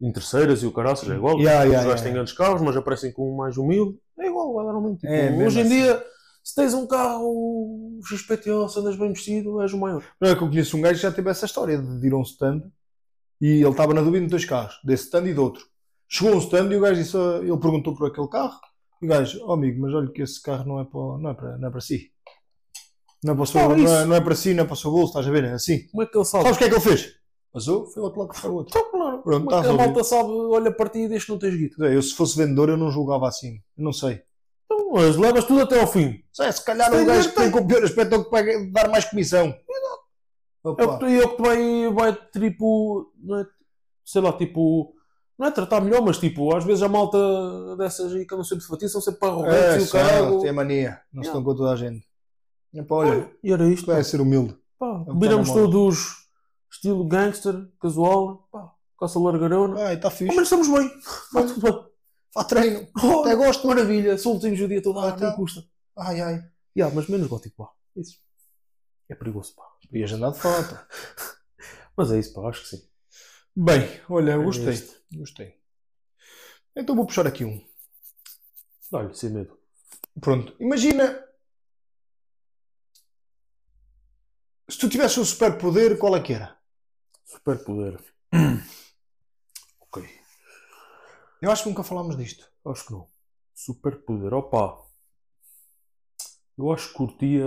interesseiras 0.00 0.62
e 0.62 0.66
o 0.66 0.72
caraças. 0.72 1.08
É 1.08 1.14
igual. 1.14 1.38
Yeah, 1.38 1.64
Os 1.64 1.66
yeah, 1.66 1.72
gajos 1.72 1.86
yeah. 1.86 2.02
têm 2.02 2.12
grandes 2.12 2.32
carros, 2.32 2.62
mas 2.62 2.76
aparecem 2.76 3.12
com 3.12 3.32
um 3.32 3.36
mais 3.36 3.56
humilde. 3.56 3.98
É 4.18 4.26
igual, 4.26 4.54
vai 4.54 4.66
dar. 4.66 4.96
Tipo, 4.96 5.06
É 5.06 5.46
hoje 5.46 5.58
em 5.58 5.62
assim. 5.62 5.70
dia, 5.70 6.04
se 6.42 6.54
tens 6.54 6.74
um 6.74 6.86
carro 6.86 7.98
XPTO, 8.04 8.68
se 8.68 8.78
andas 8.78 8.96
bem 8.96 9.12
vestido, 9.12 9.60
és 9.60 9.72
o 9.72 9.78
maior. 9.78 10.04
Não 10.20 10.30
é 10.30 10.36
que 10.36 10.42
eu 10.42 10.48
conheço 10.48 10.76
um 10.76 10.80
gajo 10.80 10.94
que 10.96 11.02
já 11.02 11.12
teve 11.12 11.30
essa 11.30 11.46
história 11.46 11.76
de 11.76 12.06
ir 12.06 12.12
a 12.12 12.16
um 12.16 12.22
stand 12.22 12.62
e 13.40 13.62
ele 13.62 13.68
estava 13.68 13.92
na 13.92 14.00
dúvida 14.00 14.24
de 14.24 14.30
dois 14.30 14.44
carros, 14.44 14.78
desse 14.84 15.04
stand 15.04 15.26
e 15.26 15.34
do 15.34 15.42
outro. 15.42 15.64
Chegou 16.08 16.34
um 16.34 16.38
stand 16.38 16.70
e 16.72 16.76
o 16.76 16.80
gajo 16.80 17.02
disse, 17.02 17.16
ah, 17.16 17.40
ele 17.42 17.58
perguntou 17.58 17.94
por 17.96 18.06
aquele 18.08 18.28
carro 18.28 18.58
e 19.02 19.06
o 19.06 19.08
gajo, 19.08 19.40
oh 19.44 19.52
amigo, 19.52 19.80
mas 19.82 19.92
olha 19.92 20.10
que 20.10 20.22
esse 20.22 20.40
carro 20.40 20.64
não 20.66 20.80
é 20.80 20.84
para, 20.84 21.18
não 21.18 21.30
é 21.30 21.34
para, 21.34 21.58
não 21.58 21.68
é 21.68 21.70
para 21.70 21.80
si. 21.80 22.12
Não 23.24 23.32
é 23.32 23.34
para, 23.34 23.42
o 23.42 23.46
seu, 23.46 23.60
Ah, 23.60 23.76
não, 23.76 23.96
é, 23.96 24.04
não 24.04 24.16
é 24.16 24.20
para 24.20 24.34
si, 24.34 24.54
não 24.54 24.62
é 24.62 24.66
para 24.66 24.74
o 24.74 24.76
seu 24.76 24.90
bolso, 24.90 25.08
estás 25.08 25.26
a 25.26 25.30
ver? 25.30 25.44
É 25.44 25.52
assim. 25.52 25.86
Como 25.88 26.02
é 26.02 26.06
que 26.06 26.16
ele 26.16 26.24
sabe? 26.24 26.44
Sabes 26.44 26.56
o 26.56 26.58
que 26.58 26.64
é 26.64 26.68
que 26.68 26.74
ele 26.74 26.80
fez? 26.80 27.15
Passou, 27.56 27.86
foi 27.86 28.02
outro 28.02 28.20
lado 28.20 28.28
buscar 28.28 28.50
o 28.50 28.54
outro. 28.56 28.78
Então, 28.78 28.90
claro. 28.90 29.18
Pronto, 29.22 29.48
tá 29.48 29.60
é 29.60 29.62
que 29.62 29.68
a 29.68 29.72
malta 29.72 30.04
sabe, 30.04 30.28
olha 30.30 30.70
para 30.70 30.90
ti 30.90 30.98
e 30.98 31.18
que 31.18 31.28
não 31.30 31.38
tens 31.38 31.54
dizer, 31.56 31.90
Eu 31.90 32.02
se 32.02 32.14
fosse 32.14 32.36
vendedor 32.36 32.68
eu 32.68 32.76
não 32.76 32.90
julgava 32.90 33.26
assim. 33.26 33.62
Eu 33.78 33.84
não 33.84 33.94
sei. 33.94 34.20
Então, 34.66 34.92
mas 34.92 35.16
levas 35.16 35.44
tudo 35.46 35.62
até 35.62 35.80
ao 35.80 35.86
fim. 35.86 36.22
Sei, 36.34 36.52
se 36.52 36.62
calhar 36.62 36.90
Se 36.90 36.96
um 36.98 37.06
gajo 37.06 37.30
que 37.30 37.34
tem 37.34 37.50
com 37.50 37.60
o 37.60 37.66
pior 37.66 37.82
aspecto 37.82 38.14
é 38.14 38.18
o 38.18 38.24
que 38.24 38.30
vai 38.30 38.66
dar 38.70 38.90
mais 38.90 39.06
comissão. 39.06 39.46
É 40.64 40.68
o 40.68 40.74
que, 40.76 40.82
é 40.82 41.24
o 41.24 41.36
que 41.36 41.42
vai, 41.42 41.90
vai, 41.94 42.18
tipo, 42.30 43.10
não 43.22 43.38
é, 43.38 43.46
sei 44.04 44.20
lá, 44.20 44.34
tipo, 44.34 44.92
não 45.38 45.46
é 45.46 45.50
tratar 45.50 45.80
melhor, 45.80 46.02
mas 46.02 46.18
tipo, 46.18 46.54
às 46.54 46.62
vezes 46.62 46.82
a 46.82 46.88
malta 46.90 47.16
dessas 47.78 48.12
aí 48.12 48.26
que 48.26 48.34
andam 48.34 48.44
sempre 48.44 48.64
de 48.64 48.68
fatia 48.68 48.88
são 48.90 49.00
sempre 49.00 49.20
para 49.20 49.28
É, 49.28 49.32
arrogantes 49.32 49.86
e 49.86 49.88
o 49.88 49.92
caralho. 49.92 50.40
tem 50.40 50.52
mania. 50.52 51.00
Não 51.10 51.22
se 51.22 51.30
estão 51.30 51.42
com 51.42 51.54
toda 51.54 51.70
a 51.72 51.76
gente. 51.76 52.04
Epá, 52.74 52.96
olha, 52.96 53.30
E 53.42 53.50
era 53.50 53.66
isto. 53.66 53.86
vai 53.86 54.04
ser 54.04 54.20
humilde. 54.20 54.54
Pá, 54.78 55.04
É 55.06 55.10
o 55.10 55.14
que 55.14 55.20
viramos 55.20 55.48
moda. 55.48 55.60
todos 55.62 56.25
estilo 56.70 57.06
gangster, 57.06 57.68
casual, 57.80 58.48
pá, 58.50 58.72
calça 58.98 59.18
largarona. 59.18 59.80
Ai, 59.86 59.94
está 59.94 60.08
Ah, 60.08 60.10
fixe. 60.10 60.34
mas 60.34 60.44
estamos 60.44 60.68
bem. 60.68 60.90
Tudo 61.46 61.60
bem. 61.60 61.86
Vá 62.34 62.44
treino. 62.44 62.88
Oh, 63.02 63.20
Até 63.22 63.34
gosto. 63.34 63.66
Maravilha, 63.66 64.18
soltinhos 64.18 64.60
o 64.60 64.68
dia 64.68 64.82
todo, 64.82 64.98
Ah, 65.00 65.12
ah, 65.14 65.16
não 65.16 65.32
custa. 65.36 65.64
Ai, 65.96 66.20
ai. 66.20 66.44
Yeah, 66.76 66.94
mas 66.94 67.08
menos 67.08 67.26
gótico, 67.28 67.56
pá. 67.64 67.70
Isso. 67.96 68.18
É 69.08 69.14
perigoso, 69.14 69.54
pá. 69.54 69.62
Podias 69.88 70.12
andar 70.12 70.30
de 70.32 70.38
foto. 70.40 70.78
Mas 71.96 72.12
é 72.12 72.18
isso, 72.18 72.34
pá, 72.34 72.48
acho 72.50 72.60
que 72.62 72.68
sim. 72.68 72.88
Bem, 73.56 73.88
olha, 74.10 74.32
É 74.32 74.36
gostei. 74.38 74.68
este. 74.68 74.96
Gostei. 75.14 75.54
Então 76.76 76.94
vou 76.94 77.06
puxar 77.06 77.26
aqui 77.26 77.42
um. 77.44 77.64
Olha, 78.92 79.14
sem 79.14 79.30
medo. 79.30 79.56
Pronto. 80.20 80.54
Imagina. 80.60 81.24
Se 84.68 84.78
tu 84.78 84.88
tivesse 84.88 85.18
um 85.20 85.24
superpoder, 85.24 85.96
qual 85.98 86.16
é 86.16 86.20
que 86.20 86.32
era? 86.34 86.55
Superpoder. 87.26 88.00
ok. 89.80 90.02
Eu 91.42 91.50
acho 91.50 91.64
que 91.64 91.68
nunca 91.68 91.82
falámos 91.82 92.16
disto. 92.16 92.50
Acho 92.64 92.86
que 92.86 92.92
não. 92.92 93.10
Superpoder. 93.54 94.32
Opa. 94.32 94.86
Eu 96.56 96.72
acho 96.72 96.88
que 96.88 96.94
curtia. 96.94 97.44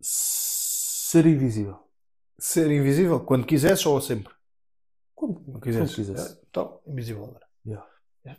Ser 0.00 1.26
invisível. 1.26 1.82
Ser 2.38 2.70
invisível, 2.70 3.24
quando 3.24 3.46
quisesse 3.46 3.88
ou 3.88 4.00
sempre? 4.00 4.32
Quando, 5.14 5.40
Quando 5.40 5.60
quisesse. 5.60 5.94
quando 5.94 6.06
quisesse. 6.06 6.38
É, 6.38 6.42
Então, 6.50 6.82
invisível 6.86 7.24
agora. 7.24 7.46
Yeah. 7.64 7.88
É 8.24 8.36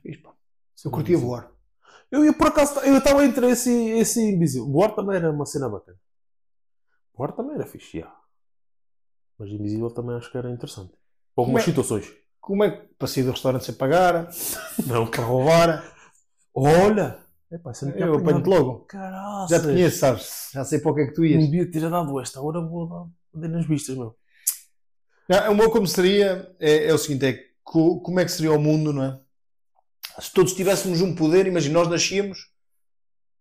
Eu 0.86 0.92
curtia 0.92 1.18
voar. 1.18 1.52
Eu 2.12 2.24
ia 2.24 2.34
por 2.34 2.48
acaso, 2.48 2.80
eu 2.82 2.98
estava 2.98 3.24
entre 3.26 3.50
esse, 3.50 3.72
esse 3.92 4.22
invisível. 4.22 4.72
Voar 4.72 4.96
também 4.96 5.18
era 5.18 5.32
uma 5.32 5.46
cena 5.46 5.68
bacana. 5.68 5.98
Voar 7.14 7.34
também 7.34 7.56
era 7.56 7.66
fixe, 7.66 7.98
yeah. 7.98 8.16
Mas 9.38 9.50
invisível 9.50 9.90
também 9.90 10.16
acho 10.16 10.32
que 10.32 10.38
era 10.38 10.50
interessante. 10.50 10.92
Para 11.36 11.44
algumas 11.44 11.64
Como 11.64 11.72
é- 11.80 11.84
situações. 11.84 12.14
Como 12.40 12.64
é 12.64 12.72
que 12.72 12.88
para 12.96 13.08
sair 13.08 13.24
do 13.24 13.32
restaurante 13.32 13.66
sem 13.66 13.76
pagar, 13.76 14.30
Não, 14.88 15.06
para 15.06 15.24
roubar? 15.24 15.94
Olha! 16.54 17.20
Epá, 17.52 17.74
você 17.74 17.86
não 17.86 17.94
tinha 17.94 18.06
Eu 18.06 18.16
apanho-te 18.16 18.48
logo. 18.48 18.80
Caraças! 18.86 19.50
Já 19.50 19.60
te 19.60 19.66
conheço, 19.66 20.00
sabes? 20.00 20.50
Já 20.54 20.64
sei 20.64 20.80
para 20.80 20.92
o 20.92 20.96
que 20.96 21.02
é 21.02 21.06
que 21.08 21.14
tu 21.14 21.26
ias. 21.26 21.42
Não 21.42 21.50
devia 21.50 21.70
ter 21.70 21.90
dado 21.90 22.20
esta, 22.20 22.40
agora 22.40 22.62
vou 22.62 23.10
dar 23.34 23.48
nas 23.50 23.66
vistas, 23.66 23.96
meu. 23.98 24.16
Não, 25.28 25.52
o 25.52 25.56
meu 25.56 25.70
como 25.70 25.86
seria 25.88 26.56
é, 26.60 26.88
é 26.88 26.94
o 26.94 26.98
seguinte: 26.98 27.26
é 27.26 27.38
como 27.64 28.20
é 28.20 28.26
que 28.26 28.32
seria 28.32 28.54
o 28.54 28.60
mundo, 28.60 28.94
não 28.94 29.04
é? 29.04 29.20
Se 30.20 30.32
todos 30.34 30.54
tivéssemos 30.54 31.02
um 31.02 31.16
poder, 31.16 31.46
imagina, 31.48 31.80
nós 31.80 31.88
nascíamos. 31.88 32.50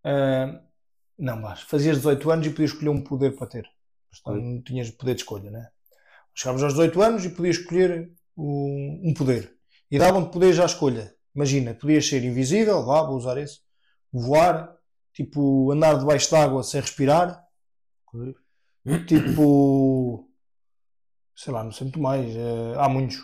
ah, 0.04 0.60
não, 1.18 1.40
mas 1.40 1.62
fazias 1.62 1.96
18 1.98 2.30
anos 2.30 2.46
e 2.46 2.50
podias 2.50 2.70
escolher 2.72 2.90
um 2.90 3.02
poder 3.02 3.36
para 3.36 3.46
ter. 3.46 3.66
Portanto, 4.10 4.42
não 4.42 4.62
tinhas 4.62 4.90
poder 4.90 5.14
de 5.14 5.22
escolha, 5.22 5.50
não 5.50 5.60
é? 5.60 5.70
Chegámos 6.34 6.62
aos 6.62 6.74
18 6.74 7.02
anos 7.02 7.24
e 7.24 7.30
podias 7.30 7.56
escolher 7.56 8.12
um, 8.36 9.00
um 9.04 9.14
poder. 9.14 9.56
E 9.90 9.98
davam-te 9.98 10.32
poderes 10.32 10.58
à 10.58 10.66
escolha. 10.66 11.14
Imagina, 11.34 11.74
podias 11.74 12.06
ser 12.06 12.22
invisível, 12.24 12.84
vá, 12.84 13.02
vou 13.02 13.16
usar 13.16 13.38
esse. 13.38 13.60
Voar, 14.12 14.76
tipo, 15.14 15.70
andar 15.72 15.98
debaixo 15.98 16.30
d'água 16.30 16.62
sem 16.62 16.80
respirar. 16.80 17.42
Tipo. 19.06 20.28
Sei 21.34 21.52
lá, 21.52 21.62
não 21.64 21.72
sei 21.72 21.84
muito 21.86 22.00
mais. 22.00 22.34
eh, 22.34 22.74
há 22.76 22.88
muitos. 22.88 23.18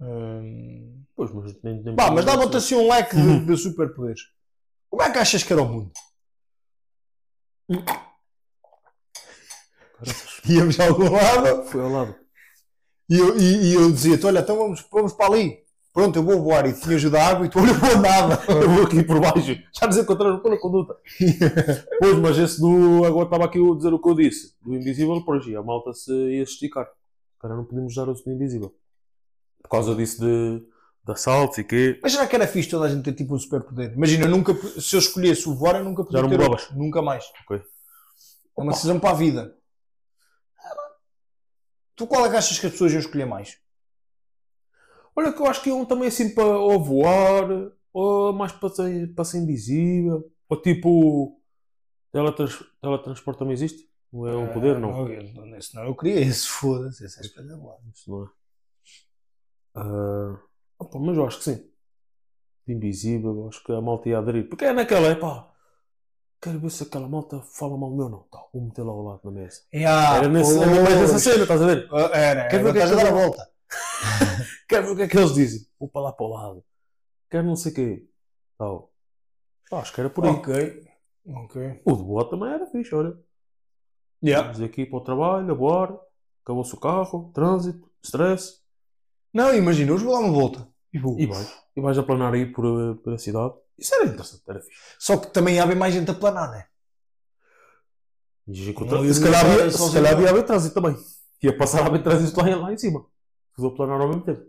Eh, 0.00 0.98
Pois, 1.18 1.30
mas 1.32 1.60
nem, 1.62 1.82
nem 1.82 1.96
Pá, 1.96 2.12
mas 2.12 2.24
dava-te 2.24 2.56
assim 2.56 2.76
um 2.76 2.88
leque 2.88 3.16
de, 3.16 3.44
de 3.44 3.56
superpoderes. 3.56 4.20
Como 4.88 5.02
é 5.02 5.10
que 5.10 5.18
achas 5.18 5.42
que 5.42 5.52
era 5.52 5.62
o 5.62 5.68
mundo? 5.68 5.90
Íamos 10.48 10.78
a 10.78 10.86
algum 10.86 11.10
lado 11.10 11.64
Foi 11.64 11.80
ao 11.80 11.90
lado. 11.90 12.14
e 13.10 13.18
eu, 13.18 13.36
e, 13.36 13.70
e 13.70 13.74
eu 13.74 13.90
dizia-te: 13.90 14.24
olha, 14.26 14.38
então 14.40 14.56
vamos, 14.56 14.86
vamos 14.92 15.12
para 15.12 15.34
ali. 15.34 15.58
Pronto, 15.92 16.16
eu 16.16 16.22
vou 16.22 16.40
voar 16.40 16.68
e 16.68 16.72
tinha 16.72 16.94
ajuda 16.94 17.20
a 17.20 17.26
água 17.26 17.46
e 17.46 17.50
tu 17.50 17.58
olha 17.58 17.72
vou 17.72 17.98
nada. 17.98 18.40
Eu 18.48 18.70
vou 18.70 18.84
aqui 18.84 19.02
por 19.02 19.20
baixo. 19.20 19.60
Já 19.72 19.88
nos 19.88 19.96
encontramos 19.96 20.40
pela 20.40 20.56
conduta. 20.56 20.94
pois, 21.98 22.16
mas 22.18 22.38
esse 22.38 22.60
do. 22.60 23.04
Agora 23.04 23.24
estava 23.24 23.44
aqui 23.46 23.58
a 23.58 23.74
dizer 23.74 23.92
o 23.92 24.00
que 24.00 24.08
eu 24.08 24.14
disse. 24.14 24.54
Do 24.62 24.76
invisível, 24.76 25.20
por 25.24 25.42
aí, 25.42 25.56
a 25.56 25.62
malta 25.62 25.92
se 25.92 26.12
ia 26.12 26.44
esticar. 26.44 26.88
Cara, 27.40 27.56
não 27.56 27.64
podemos 27.64 27.90
usar 27.92 28.08
o 28.08 28.14
do 28.14 28.30
invisível. 28.30 28.72
Por 29.62 29.68
causa 29.70 29.94
disso 29.94 30.20
de, 30.20 30.60
de 31.04 31.12
assaltos 31.12 31.58
e 31.58 31.64
quê. 31.64 31.98
Mas 32.02 32.12
será 32.12 32.26
que 32.26 32.34
era 32.36 32.46
fixe 32.46 32.70
toda 32.70 32.86
a 32.86 32.88
gente 32.88 33.04
ter 33.04 33.12
tipo 33.14 33.34
um 33.34 33.38
superpoder? 33.38 33.92
Imagina, 33.92 34.26
eu 34.26 34.30
nunca, 34.30 34.54
se 34.80 34.94
eu 34.96 35.00
escolhesse 35.00 35.48
o 35.48 35.54
voar, 35.54 35.76
eu 35.76 35.84
nunca 35.84 36.04
podia 36.04 36.18
Já 36.20 36.22
não 36.22 36.30
ter 36.30 36.40
outro. 36.40 36.74
Nunca 36.76 37.02
mais. 37.02 37.24
Ok. 37.44 37.58
É 37.58 38.60
uma 38.62 38.72
decisão 38.72 38.98
para 38.98 39.10
a 39.10 39.14
vida. 39.14 39.54
Tu 41.96 42.06
qual 42.06 42.26
é 42.26 42.30
que 42.30 42.36
achas 42.36 42.58
que 42.58 42.66
as 42.66 42.72
pessoas 42.72 42.92
iam 42.92 43.00
escolher 43.00 43.24
mais? 43.26 43.58
Olha 45.16 45.32
que 45.32 45.40
eu 45.40 45.46
acho 45.46 45.62
que 45.62 45.68
iam 45.68 45.84
também 45.84 46.08
assim 46.08 46.32
para 46.32 46.44
ou 46.44 46.82
voar, 46.82 47.44
ou 47.92 48.32
mais 48.32 48.52
para 48.52 48.68
ser, 48.68 49.14
para 49.14 49.24
ser 49.24 49.38
invisível, 49.38 50.30
ou 50.48 50.60
tipo. 50.60 51.40
Teletrans, 52.12 52.62
teletransporte 52.80 53.38
também 53.38 53.52
existe? 53.52 53.88
Ou 54.12 54.26
é 54.28 54.36
um 54.36 54.48
poder? 54.52 54.78
Não. 54.78 54.90
Não, 54.92 55.08
eu- 55.08 55.22
não, 55.34 55.56
esse 55.56 55.74
não 55.74 55.84
eu 55.84 55.94
queria 55.94 56.20
esse, 56.20 56.46
foda-se, 56.46 57.04
esse 57.04 57.18
é 57.18 57.22
espetacular. 57.22 57.76
Isso 57.92 58.10
não 58.10 58.24
é. 58.24 58.28
Ah, 59.74 60.38
opa, 60.78 60.98
mas 60.98 61.16
eu 61.16 61.26
acho 61.26 61.38
que 61.38 61.44
sim. 61.44 61.70
De 62.66 62.74
invisível, 62.74 63.48
acho 63.48 63.62
que 63.64 63.72
a 63.72 63.80
malta 63.80 64.08
ia 64.08 64.18
aderir. 64.18 64.48
Porque 64.48 64.64
é 64.64 64.72
naquela, 64.72 65.08
é 65.08 65.14
pá. 65.14 65.50
Quero 66.40 66.60
ver 66.60 66.70
se 66.70 66.84
aquela 66.84 67.08
malta 67.08 67.40
fala 67.40 67.76
mal 67.76 67.90
meu 67.90 68.08
não. 68.08 68.22
Tá, 68.30 68.38
vou 68.52 68.62
meter 68.62 68.82
lá 68.82 68.92
ao 68.92 69.02
lado 69.02 69.20
na 69.24 69.30
mesa. 69.32 69.62
Yeah, 69.74 70.16
Era 70.18 70.28
nesse, 70.28 70.54
pois. 70.54 70.68
era 70.70 70.82
mais 70.82 71.00
nessa 71.00 71.18
cena, 71.18 71.42
estás 71.42 71.62
a 71.62 71.66
ver? 71.66 71.88
Ah, 71.92 72.16
Era, 72.16 72.48
Quer 72.48 72.62
ver 72.62 72.68
agora 72.68 72.70
o 72.70 72.72
que 72.74 72.78
é 72.78 72.88
que 72.88 72.96
dar 72.96 73.06
a 73.06 73.08
eu- 73.08 73.16
volta. 73.24 73.50
Quero 74.68 74.86
ver 74.86 74.92
o 74.92 74.96
que 74.96 75.02
é 75.02 75.08
que 75.08 75.16
eles 75.18 75.34
dizem. 75.34 75.66
Vou 75.80 75.88
para 75.88 76.02
lá 76.02 76.12
para 76.12 76.26
o 76.26 76.28
lado. 76.28 76.64
Quero 77.30 77.46
não 77.46 77.56
sei 77.56 77.72
o 77.72 77.74
quê. 77.74 78.08
Tal. 78.56 78.92
Pá, 79.70 79.80
acho 79.80 79.92
que 79.92 80.00
era 80.00 80.10
por 80.10 80.24
aí. 80.26 80.30
Ok. 80.30 80.88
Ok. 81.26 81.82
O 81.84 81.96
de 81.96 82.02
boa 82.04 82.28
também 82.30 82.50
era 82.52 82.66
fixe, 82.66 82.94
olha. 82.94 83.14
Yeah. 84.22 84.52
Vamos 84.52 84.62
aqui 84.62 84.86
para 84.86 84.98
o 84.98 85.04
trabalho, 85.04 85.50
a 85.50 85.54
voar. 85.54 85.96
Acabou-se 86.44 86.74
o 86.74 86.78
carro, 86.80 87.30
trânsito, 87.34 87.90
stress. 88.02 88.60
Não, 89.38 89.54
imagina, 89.54 89.92
hoje 89.92 90.04
vou 90.04 90.14
dar 90.14 90.20
uma 90.26 90.32
volta. 90.32 90.66
E 90.92 90.98
vou. 90.98 91.18
E 91.18 91.24
vais. 91.26 91.48
E 91.76 91.80
vais 91.80 91.96
a 91.96 92.02
planar 92.02 92.34
aí 92.34 92.46
por, 92.46 92.64
eh, 92.64 92.94
por 93.04 93.12
a 93.14 93.18
cidade. 93.18 93.54
Isso 93.78 93.94
era 93.94 94.06
interessante, 94.06 94.42
era 94.48 94.60
fixe. 94.60 94.80
Só 94.98 95.16
que 95.16 95.28
também 95.32 95.54
ia 95.54 95.62
haver 95.62 95.76
mais 95.76 95.94
gente 95.94 96.10
a 96.10 96.14
planar, 96.14 96.50
né? 96.50 96.64
E 98.48 98.52
dizem 98.52 98.74
que 98.74 98.82
o 98.82 98.84
Não, 98.84 98.98
tra- 98.98 99.06
eu 99.06 99.14
se 99.14 99.22
calhar 99.22 99.44
ia 99.46 99.52
havia, 99.54 99.70
se 99.70 99.92
calhar 99.92 100.12
havia 100.12 100.30
haver 100.30 100.42
trânsito 100.44 100.74
também. 100.74 100.96
Ia 101.40 101.56
passar 101.56 101.82
a 101.82 101.86
haver 101.86 102.02
trânsito 102.02 102.40
lá, 102.40 102.48
em- 102.50 102.54
lá 102.56 102.72
em 102.72 102.78
cima. 102.78 103.06
A 103.58 103.70
planar 103.70 104.00
ao 104.00 104.08
mesmo 104.08 104.22
tempo. 104.24 104.42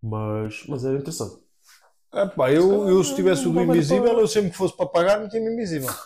Mas, 0.00 0.64
mas 0.68 0.84
era 0.84 0.94
interessante. 0.98 1.36
Epá, 2.14 2.52
eu, 2.52 2.88
eu 2.88 3.02
se 3.02 3.14
tivesse 3.16 3.48
o 3.48 3.52
do 3.52 3.60
invisível, 3.60 4.18
eu 4.20 4.28
sempre 4.28 4.50
que 4.50 4.56
fosse 4.56 4.76
para 4.76 4.86
pagar, 4.86 5.18
metia-me 5.20 5.52
invisível. 5.52 5.88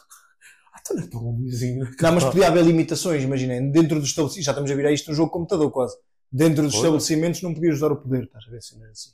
Ah, 0.73 0.81
tu 0.85 0.95
não 0.95 1.03
é 1.03 1.07
tão 1.07 1.37
vizinho. 1.39 1.85
Não, 2.03 2.13
mas 2.13 2.25
podia 2.25 2.49
haver 2.49 2.63
limitações, 2.63 3.23
imaginem. 3.23 3.71
Dentro 3.73 3.99
dos 3.99 4.11
estabelecimentos, 4.11 4.45
já 4.45 4.53
estamos 4.53 4.71
a 4.71 4.75
virar 4.75 4.93
isto 4.93 5.11
um 5.11 5.15
jogo 5.15 5.29
de 5.29 5.33
computador 5.33 5.71
quase. 5.71 5.97
Dentro 6.33 6.63
dos 6.65 6.73
Olha. 6.75 6.79
estabelecimentos 6.81 7.43
não 7.43 7.55
podias 7.55 7.77
usar 7.77 7.93
o 7.93 7.97
poder, 7.97 8.25
estás 8.25 8.45
a 8.47 8.51
ver 8.51 8.63
se 8.63 8.75
não 8.77 8.83
era 8.83 8.93
assim. 8.93 9.11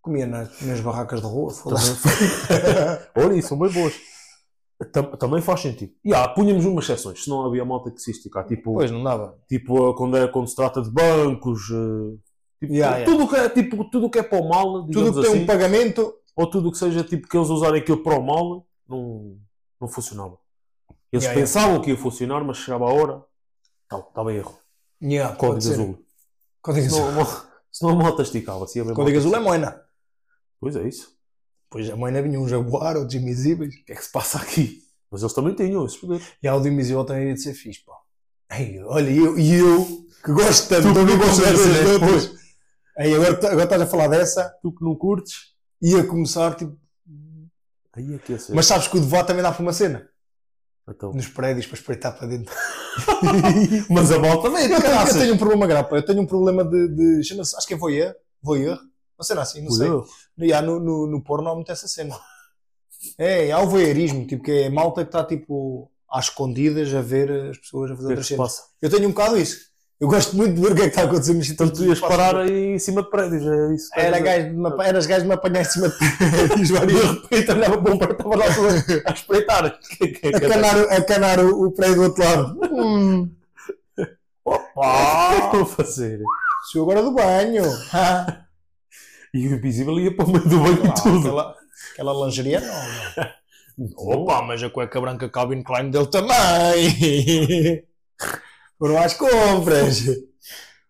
Comia 0.00 0.26
nas, 0.26 0.60
nas 0.62 0.80
barracas 0.80 1.20
de 1.20 1.26
rua, 1.26 1.50
foda-se. 1.50 1.96
Olha, 3.14 3.34
isso 3.34 3.48
são 3.48 3.58
bem 3.58 3.70
boas. 3.70 3.94
Tam- 4.92 5.14
também 5.16 5.42
faz 5.42 5.60
sentido. 5.60 5.92
E 6.02 6.14
ah, 6.14 6.26
punhamos 6.28 6.64
umas 6.64 6.84
exceções, 6.88 7.22
senão 7.22 7.44
havia 7.44 7.64
malta 7.66 7.90
que 7.90 8.00
se 8.00 8.10
esticar. 8.10 8.46
Tipo, 8.46 8.72
Pois, 8.74 8.90
não 8.90 9.04
dava. 9.04 9.38
tipo 9.46 9.90
ah, 9.90 9.94
quando, 9.96 10.16
é, 10.16 10.26
quando 10.26 10.48
se 10.48 10.56
trata 10.56 10.80
de 10.80 10.90
bancos, 10.90 11.60
eh, 11.70 12.16
tipo, 12.60 12.72
Yeah, 12.74 13.04
tudo 13.04 13.28
que 13.28 13.36
é 13.36 13.48
tipo 13.50 13.84
tudo 13.90 14.08
que 14.10 14.18
é 14.18 14.22
para 14.22 14.40
o 14.40 14.48
mal, 14.48 14.86
digamos 14.86 15.10
Tudo 15.10 15.20
que 15.20 15.26
tem 15.26 15.34
assim, 15.34 15.42
um 15.42 15.46
pagamento, 15.46 16.14
ou 16.34 16.46
tudo 16.48 16.72
que 16.72 16.78
seja 16.78 17.04
tipo 17.04 17.28
que 17.28 17.36
eles 17.36 17.50
usarem 17.50 17.82
aquilo 17.82 18.02
para 18.02 18.18
o 18.18 18.22
mal, 18.26 18.66
não, 18.88 19.36
não 19.78 19.86
funcionava. 19.88 20.38
Eles 21.12 21.24
Yeah, 21.24 21.32
yeah. 21.32 21.40
pensavam 21.40 21.82
que 21.82 21.90
ia 21.90 21.96
funcionar, 21.98 22.42
mas 22.42 22.56
chegava 22.56 22.86
a 22.88 22.92
hora, 22.92 23.22
tal, 23.86 24.00
estava 24.08 24.32
em 24.32 24.36
erro. 24.36 24.58
yeah, 25.02 25.36
Código 25.36 25.72
azul. 25.72 25.98
Código 26.62 26.86
azul. 26.86 27.26
Senão, 27.72 27.92
a 27.92 27.96
malta 27.96 28.22
esticava-se. 28.22 28.82
Código 28.92 29.18
azul 29.18 29.34
é 29.34 29.40
moina. 29.40 29.80
Pois 30.60 30.76
é 30.76 30.86
isso. 30.86 31.16
Pois 31.70 31.88
a 31.88 31.96
moina 31.96 32.20
vinha 32.20 32.38
um 32.38 32.48
jaguar, 32.48 32.96
outros 32.96 33.14
invisíveis. 33.14 33.74
O 33.74 33.84
que 33.84 33.92
é 33.92 33.96
que 33.96 34.04
se 34.04 34.10
passa 34.10 34.38
aqui? 34.38 34.82
Mas 35.10 35.22
eles 35.22 35.32
também 35.34 35.54
tinham 35.54 35.84
esses 35.84 35.96
poderes. 35.96 36.26
E 36.42 36.48
a 36.48 36.56
invisível 36.56 37.04
também 37.04 37.28
ia 37.28 37.34
de 37.34 37.42
ser 37.42 37.54
fixe, 37.54 37.84
pá. 37.84 37.94
Ei, 38.52 38.82
olha, 38.82 39.10
e 39.10 39.18
eu, 39.18 39.38
e 39.38 39.54
eu 39.54 40.06
que 40.24 40.32
gosto 40.32 40.68
tanto 40.68 40.88
de 40.92 41.12
conversas 41.12 41.36
de 41.38 41.52
de 41.52 41.72
dizer, 41.72 42.02
outros. 42.02 42.34
Ei, 42.98 43.14
agora, 43.14 43.30
agora 43.30 43.62
estás 43.64 43.82
a 43.82 43.86
falar 43.86 44.08
dessa, 44.08 44.50
Tu 44.60 44.72
que 44.72 44.84
não 44.84 44.94
curtes, 44.96 45.54
ia 45.80 46.04
começar, 46.04 46.54
tipo. 46.56 46.76
aí 47.92 48.14
é 48.14 48.18
que 48.18 48.32
ia 48.32 48.38
ser. 48.38 48.54
Mas 48.54 48.66
sabes 48.66 48.88
que 48.88 48.96
o 48.96 49.00
debate 49.00 49.28
também 49.28 49.42
dá 49.42 49.52
para 49.52 49.62
uma 49.62 49.72
cena? 49.72 50.08
Então. 50.88 51.12
Nos 51.12 51.28
prédios 51.28 51.66
para 51.66 51.76
espreitar 51.76 52.18
para 52.18 52.26
dentro. 52.26 52.54
Mas 53.90 54.10
a 54.12 54.18
volta 54.18 54.48
também, 54.48 54.70
Eu, 54.70 54.80
tenho- 54.80 54.94
eu 55.08 55.18
tenho 55.18 55.34
um 55.34 55.38
problema 55.38 55.66
grapa. 55.66 55.96
Eu 55.96 56.04
tenho 56.04 56.20
um 56.22 56.26
problema 56.26 56.64
de. 56.64 56.88
de 56.88 57.24
chama-se, 57.24 57.56
acho 57.56 57.66
que 57.66 57.74
é 57.74 57.76
voyeur. 57.76 58.14
Voyeur. 58.42 58.78
Uma 59.18 59.24
cena 59.24 59.42
assim, 59.42 59.62
não 59.62 59.70
sei. 59.70 59.88
Voyeur. 59.88 60.06
E 60.38 60.52
há 60.52 60.62
no, 60.62 60.80
no, 60.80 61.06
no 61.06 61.22
porno 61.22 61.48
há 61.50 61.54
muito 61.54 61.70
essa 61.70 61.86
cena. 61.88 62.18
É, 63.18 63.50
há 63.50 63.60
o 63.60 63.68
voyeurismo, 63.68 64.26
tipo, 64.26 64.42
que 64.42 64.50
é 64.52 64.68
malta 64.70 65.02
que 65.04 65.08
está 65.08 65.24
tipo 65.24 65.90
às 66.10 66.26
escondidas 66.26 66.92
a 66.94 67.00
ver 67.00 67.30
as 67.50 67.58
pessoas 67.58 67.90
a 67.90 67.96
fazer 67.96 68.08
outras 68.08 68.26
cenas. 68.26 68.62
Eu 68.82 68.90
tenho 68.90 69.06
um 69.08 69.12
bocado 69.12 69.38
isso. 69.38 69.69
Eu 70.00 70.08
gosto 70.08 70.34
muito 70.34 70.54
de 70.54 70.62
ver 70.62 70.72
o 70.72 70.74
que 70.74 70.80
é 70.80 70.84
que 70.84 70.88
está 70.90 71.02
a 71.02 71.04
acontecer 71.04 71.34
nos 71.34 71.50
Então 71.50 71.68
tu 71.68 71.84
ias 71.84 72.00
parar 72.00 72.34
aí 72.34 72.74
em 72.74 72.78
cima 72.78 73.02
de 73.02 73.10
prédios, 73.10 73.46
é 73.46 73.74
isso? 73.74 73.90
que 73.90 74.00
Era 74.00 74.18
gajo 74.18 74.48
de 74.48 74.56
me, 74.56 74.70
eras 74.82 75.04
gajo 75.06 75.22
de 75.22 75.28
me 75.28 75.34
apanhar 75.34 75.60
em 75.60 75.64
cima 75.64 75.88
de 75.90 75.96
prédios, 75.98 76.70
E 76.70 76.72
de 76.86 76.94
repente 76.94 77.50
olhava 77.50 77.82
para 77.82 77.92
um 77.92 77.98
prédio, 77.98 78.16
estava 78.16 78.36
lá 78.36 78.44
a 79.06 79.12
espreitar. 79.12 79.78
É 80.00 80.28
é 80.28 80.34
a 80.34 80.38
é? 80.38 80.48
canar, 80.48 80.78
a 80.78 81.02
canar 81.02 81.40
o, 81.40 81.66
o 81.66 81.72
prédio 81.72 81.96
do 81.96 82.02
outro 82.04 82.24
lado. 82.24 82.60
Hum, 82.72 83.30
O 84.42 84.56
que 84.80 85.36
é 85.36 85.40
que 85.40 85.44
estou 85.44 85.62
a 85.62 85.66
fazer? 85.66 86.20
sou 86.72 86.82
agora 86.82 87.02
do 87.02 87.12
banho. 87.12 87.64
E 89.34 89.48
o 89.48 89.54
invisível 89.54 90.00
ia 90.00 90.16
para 90.16 90.24
o 90.24 90.30
meio 90.30 90.48
do 90.48 90.60
banho 90.60 90.86
e 90.86 90.94
tudo. 90.94 91.18
aquela, 91.18 91.56
aquela 91.92 92.24
lingerie 92.24 92.58
não. 92.58 92.74
não. 93.78 93.90
Opa, 93.96 94.42
mas 94.42 94.62
a 94.62 94.70
cueca 94.70 95.00
branca 95.00 95.28
Calvin 95.28 95.62
Klein 95.62 95.90
dele 95.90 96.06
também. 96.06 97.84
Foram 98.80 98.98
às 98.98 99.14
compras. 99.14 100.00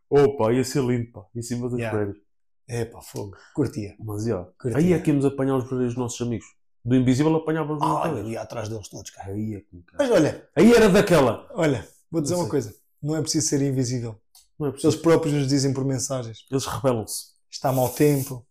Opa, 0.09 0.53
ia 0.53 0.65
ser 0.65 0.83
lindo, 0.83 1.11
pá, 1.13 1.25
em 1.37 1.43
cima 1.43 1.69
dos 1.69 1.79
Yeah. 1.79 1.97
prédios. 1.99 2.25
É 2.69 2.85
pá, 2.85 3.03
fogo. 3.03 3.37
Curtia. 3.55 3.95
Mas, 3.99 4.25
já. 4.25 4.45
Curtia. 4.59 4.79
Aí 4.79 4.93
é 4.93 4.99
que 5.01 5.11
íamos 5.11 5.25
apanhar 5.25 5.57
os 5.57 5.65
verdadeiros 5.65 5.97
nossos 5.97 6.21
amigos. 6.25 6.47
Do 6.85 6.95
invisível 6.97 7.35
apanhávamos 7.37 7.83
Ah, 7.83 8.09
eu 8.09 8.27
ia 8.31 8.41
atrás 8.41 8.69
deles 8.69 8.89
todos, 8.89 9.11
cara. 9.11 9.33
Aí 9.33 9.55
é 9.57 9.61
que... 9.61 9.85
Mas 9.99 10.11
olha, 10.11 10.49
Aí 10.57 10.73
era 10.73 10.89
daquela. 10.89 11.47
olha, 11.53 11.87
vou 12.11 12.23
dizer 12.23 12.37
uma 12.37 12.49
coisa. 12.49 12.75
Não 13.03 13.17
é 13.17 13.21
preciso 13.21 13.49
ser 13.49 13.61
invisível. 13.61 14.19
Não 14.59 14.67
é 14.69 14.71
Eles 14.71 14.81
preciso. 14.83 15.03
próprios 15.03 15.35
nos 15.35 15.49
dizem 15.49 15.75
por 15.75 15.85
mensagens. 15.85 16.47
Eles 16.51 16.65
rebelam-se. 16.65 17.33
Está 17.51 17.71
mau 17.73 17.89
tempo. 17.91 18.47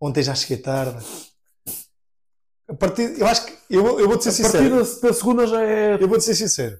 Ontem 0.00 0.22
já 0.22 0.34
cheguei 0.34 0.58
tarde. 0.58 1.04
A 2.68 2.74
partir, 2.74 3.18
eu 3.18 3.26
acho 3.26 3.46
que 3.46 3.58
eu, 3.70 3.82
vou- 3.82 4.00
eu 4.00 4.06
vou-te 4.08 4.24
ser 4.30 4.46
A 4.46 4.50
partir 4.50 4.68
sincero. 4.70 5.00
da, 5.02 5.08
da 5.08 5.14
segunda 5.14 5.46
já 5.46 5.62
é. 5.62 5.94
Eu 6.02 6.08
vou-te 6.08 6.22
ser 6.24 6.34
sincero. 6.36 6.78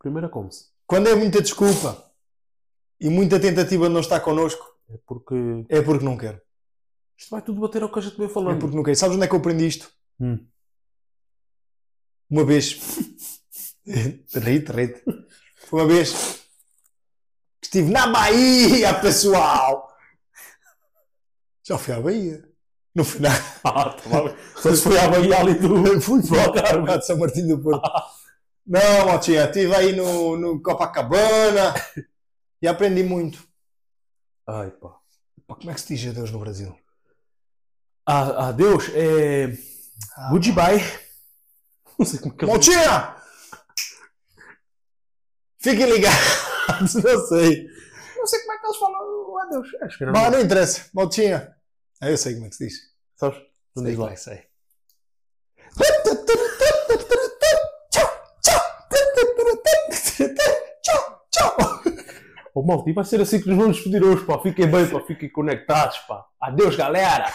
Primeira 0.00 0.28
come-se. 0.28 0.64
Quando 0.86 1.08
é 1.08 1.14
muita 1.14 1.40
desculpa 1.40 2.10
e 2.98 3.08
muita 3.08 3.38
tentativa 3.38 3.86
de 3.86 3.92
não 3.94 4.00
estar 4.00 4.18
connosco, 4.20 4.66
É 4.88 4.98
porque. 5.06 5.34
é 5.68 5.80
porque 5.82 6.04
não 6.04 6.16
quero. 6.16 6.40
Isto 7.16 7.30
vai 7.30 7.42
tudo 7.42 7.60
bater 7.60 7.82
ao 7.82 7.92
que 7.92 7.98
a 7.98 8.02
gente 8.02 8.16
veio 8.16 8.30
É 8.30 8.32
falando. 8.32 8.58
porque 8.58 8.74
não 8.74 8.82
quero. 8.82 8.96
Sabes 8.96 9.14
onde 9.16 9.24
é 9.24 9.28
que 9.28 9.34
eu 9.34 9.38
aprendi 9.38 9.66
isto? 9.66 9.88
Hum. 10.18 10.44
Uma 12.28 12.44
vez. 12.44 12.76
Rite, 13.86 14.72
rite. 14.72 15.02
Uma 15.72 15.86
vez. 15.86 16.12
que 17.60 17.66
Estive 17.66 17.90
na 17.90 18.06
Bahia, 18.06 18.94
pessoal! 19.00 19.88
Já 21.66 21.76
fui 21.78 21.94
à 21.94 22.00
Bahia. 22.00 22.48
Não 22.94 23.04
fui 23.04 23.20
nada. 23.20 23.38
Ah, 23.64 23.90
tá. 23.90 24.36
Só 24.60 24.74
se 24.74 24.82
foi 24.82 24.98
à 24.98 25.08
Bahia 25.08 25.38
ali 25.38 25.54
do. 25.54 26.00
Fui 26.00 26.20
para 26.26 26.96
de 26.98 27.06
São 27.06 27.18
Martinho 27.18 27.56
do 27.56 27.62
Porto. 27.62 27.82
Não, 28.70 29.06
Motinha, 29.10 29.46
estive 29.46 29.74
aí 29.74 29.92
no, 29.96 30.36
no 30.36 30.62
Copacabana 30.62 31.74
e 32.62 32.68
aprendi 32.68 33.02
muito. 33.02 33.44
Ai, 34.46 34.70
pá. 34.70 34.90
Pá, 35.44 35.56
Como 35.56 35.72
é 35.72 35.74
que 35.74 35.80
se 35.80 35.96
diz 35.96 36.08
adeus 36.08 36.30
no 36.30 36.38
Brasil? 36.38 36.78
Ah, 38.06 38.50
adeus. 38.50 38.88
É. 38.94 39.46
Ah, 40.16 40.30
Goodbye. 40.30 40.78
Não 41.98 42.06
sei 42.06 42.20
como 42.20 42.32
é 42.32 42.36
que 42.38 42.44
ele 42.44 42.52
Motinha! 42.52 43.16
Fiquem 45.58 45.90
ligados, 45.92 46.94
não 46.94 47.26
sei. 47.26 47.66
Não 48.16 48.26
sei 48.26 48.38
como 48.38 48.52
é 48.52 48.58
que 48.58 48.66
eles 48.66 48.76
falam 48.76 49.38
adeus. 49.38 49.68
Acho 49.82 49.98
que. 49.98 50.06
Bah, 50.06 50.30
não 50.30 50.40
interessa. 50.40 50.88
Motinha. 50.94 51.56
Ah, 52.00 52.08
eu 52.08 52.16
sei 52.16 52.34
como 52.34 52.46
é 52.46 52.50
que 52.50 52.54
se 52.54 52.68
diz. 52.68 52.78
Sabes? 53.16 53.36
Não 53.74 53.82
diz 53.82 53.96
Sei, 53.96 54.04
lá. 54.04 54.16
sei, 54.16 54.46
Pô, 62.52 62.62
malta, 62.62 62.90
e 62.90 62.92
vai 62.92 63.04
ser 63.04 63.20
assim 63.20 63.40
que 63.40 63.48
nos 63.48 63.56
vamos 63.56 63.76
despedir 63.76 64.02
hoje, 64.02 64.24
pá. 64.24 64.38
Fiquem 64.40 64.66
bem, 64.66 64.86
pá. 64.88 65.00
Fiquem 65.00 65.30
conectados, 65.30 65.98
pá. 65.98 66.24
Adeus, 66.40 66.76
galera! 66.76 67.32